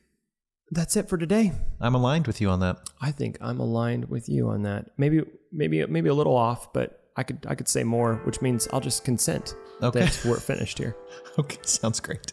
[0.70, 1.52] that's it for today.
[1.80, 2.76] I'm aligned with you on that.
[3.00, 4.90] I think I'm aligned with you on that.
[4.96, 5.22] Maybe
[5.52, 8.80] maybe maybe a little off, but I could I could say more, which means I'll
[8.80, 10.00] just consent Okay.
[10.00, 10.96] that we're finished here.
[11.38, 12.32] Okay, sounds great.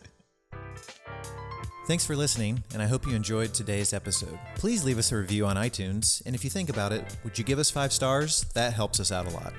[1.88, 4.38] Thanks for listening, and I hope you enjoyed today's episode.
[4.56, 7.46] Please leave us a review on iTunes, and if you think about it, would you
[7.46, 8.42] give us five stars?
[8.56, 9.54] That helps us out a lot.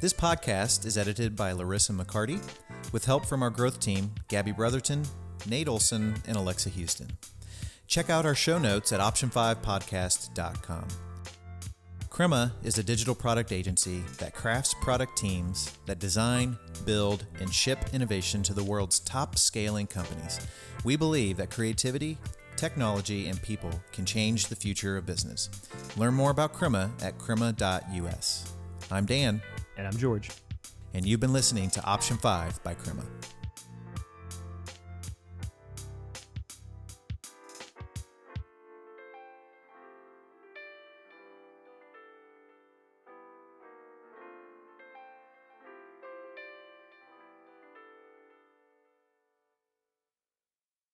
[0.00, 2.42] This podcast is edited by Larissa McCarty,
[2.94, 5.04] with help from our growth team, Gabby Brotherton,
[5.46, 7.08] Nate Olson, and Alexa Houston.
[7.86, 10.88] Check out our show notes at option5podcast.com.
[12.16, 16.56] Crema is a digital product agency that crafts product teams that design,
[16.86, 20.40] build, and ship innovation to the world's top scaling companies.
[20.82, 22.16] We believe that creativity,
[22.56, 25.50] technology, and people can change the future of business.
[25.98, 28.50] Learn more about Crema at crema.us.
[28.90, 29.42] I'm Dan,
[29.76, 30.30] And I'm George.
[30.94, 33.02] and you've been listening to Option 5 by Crema.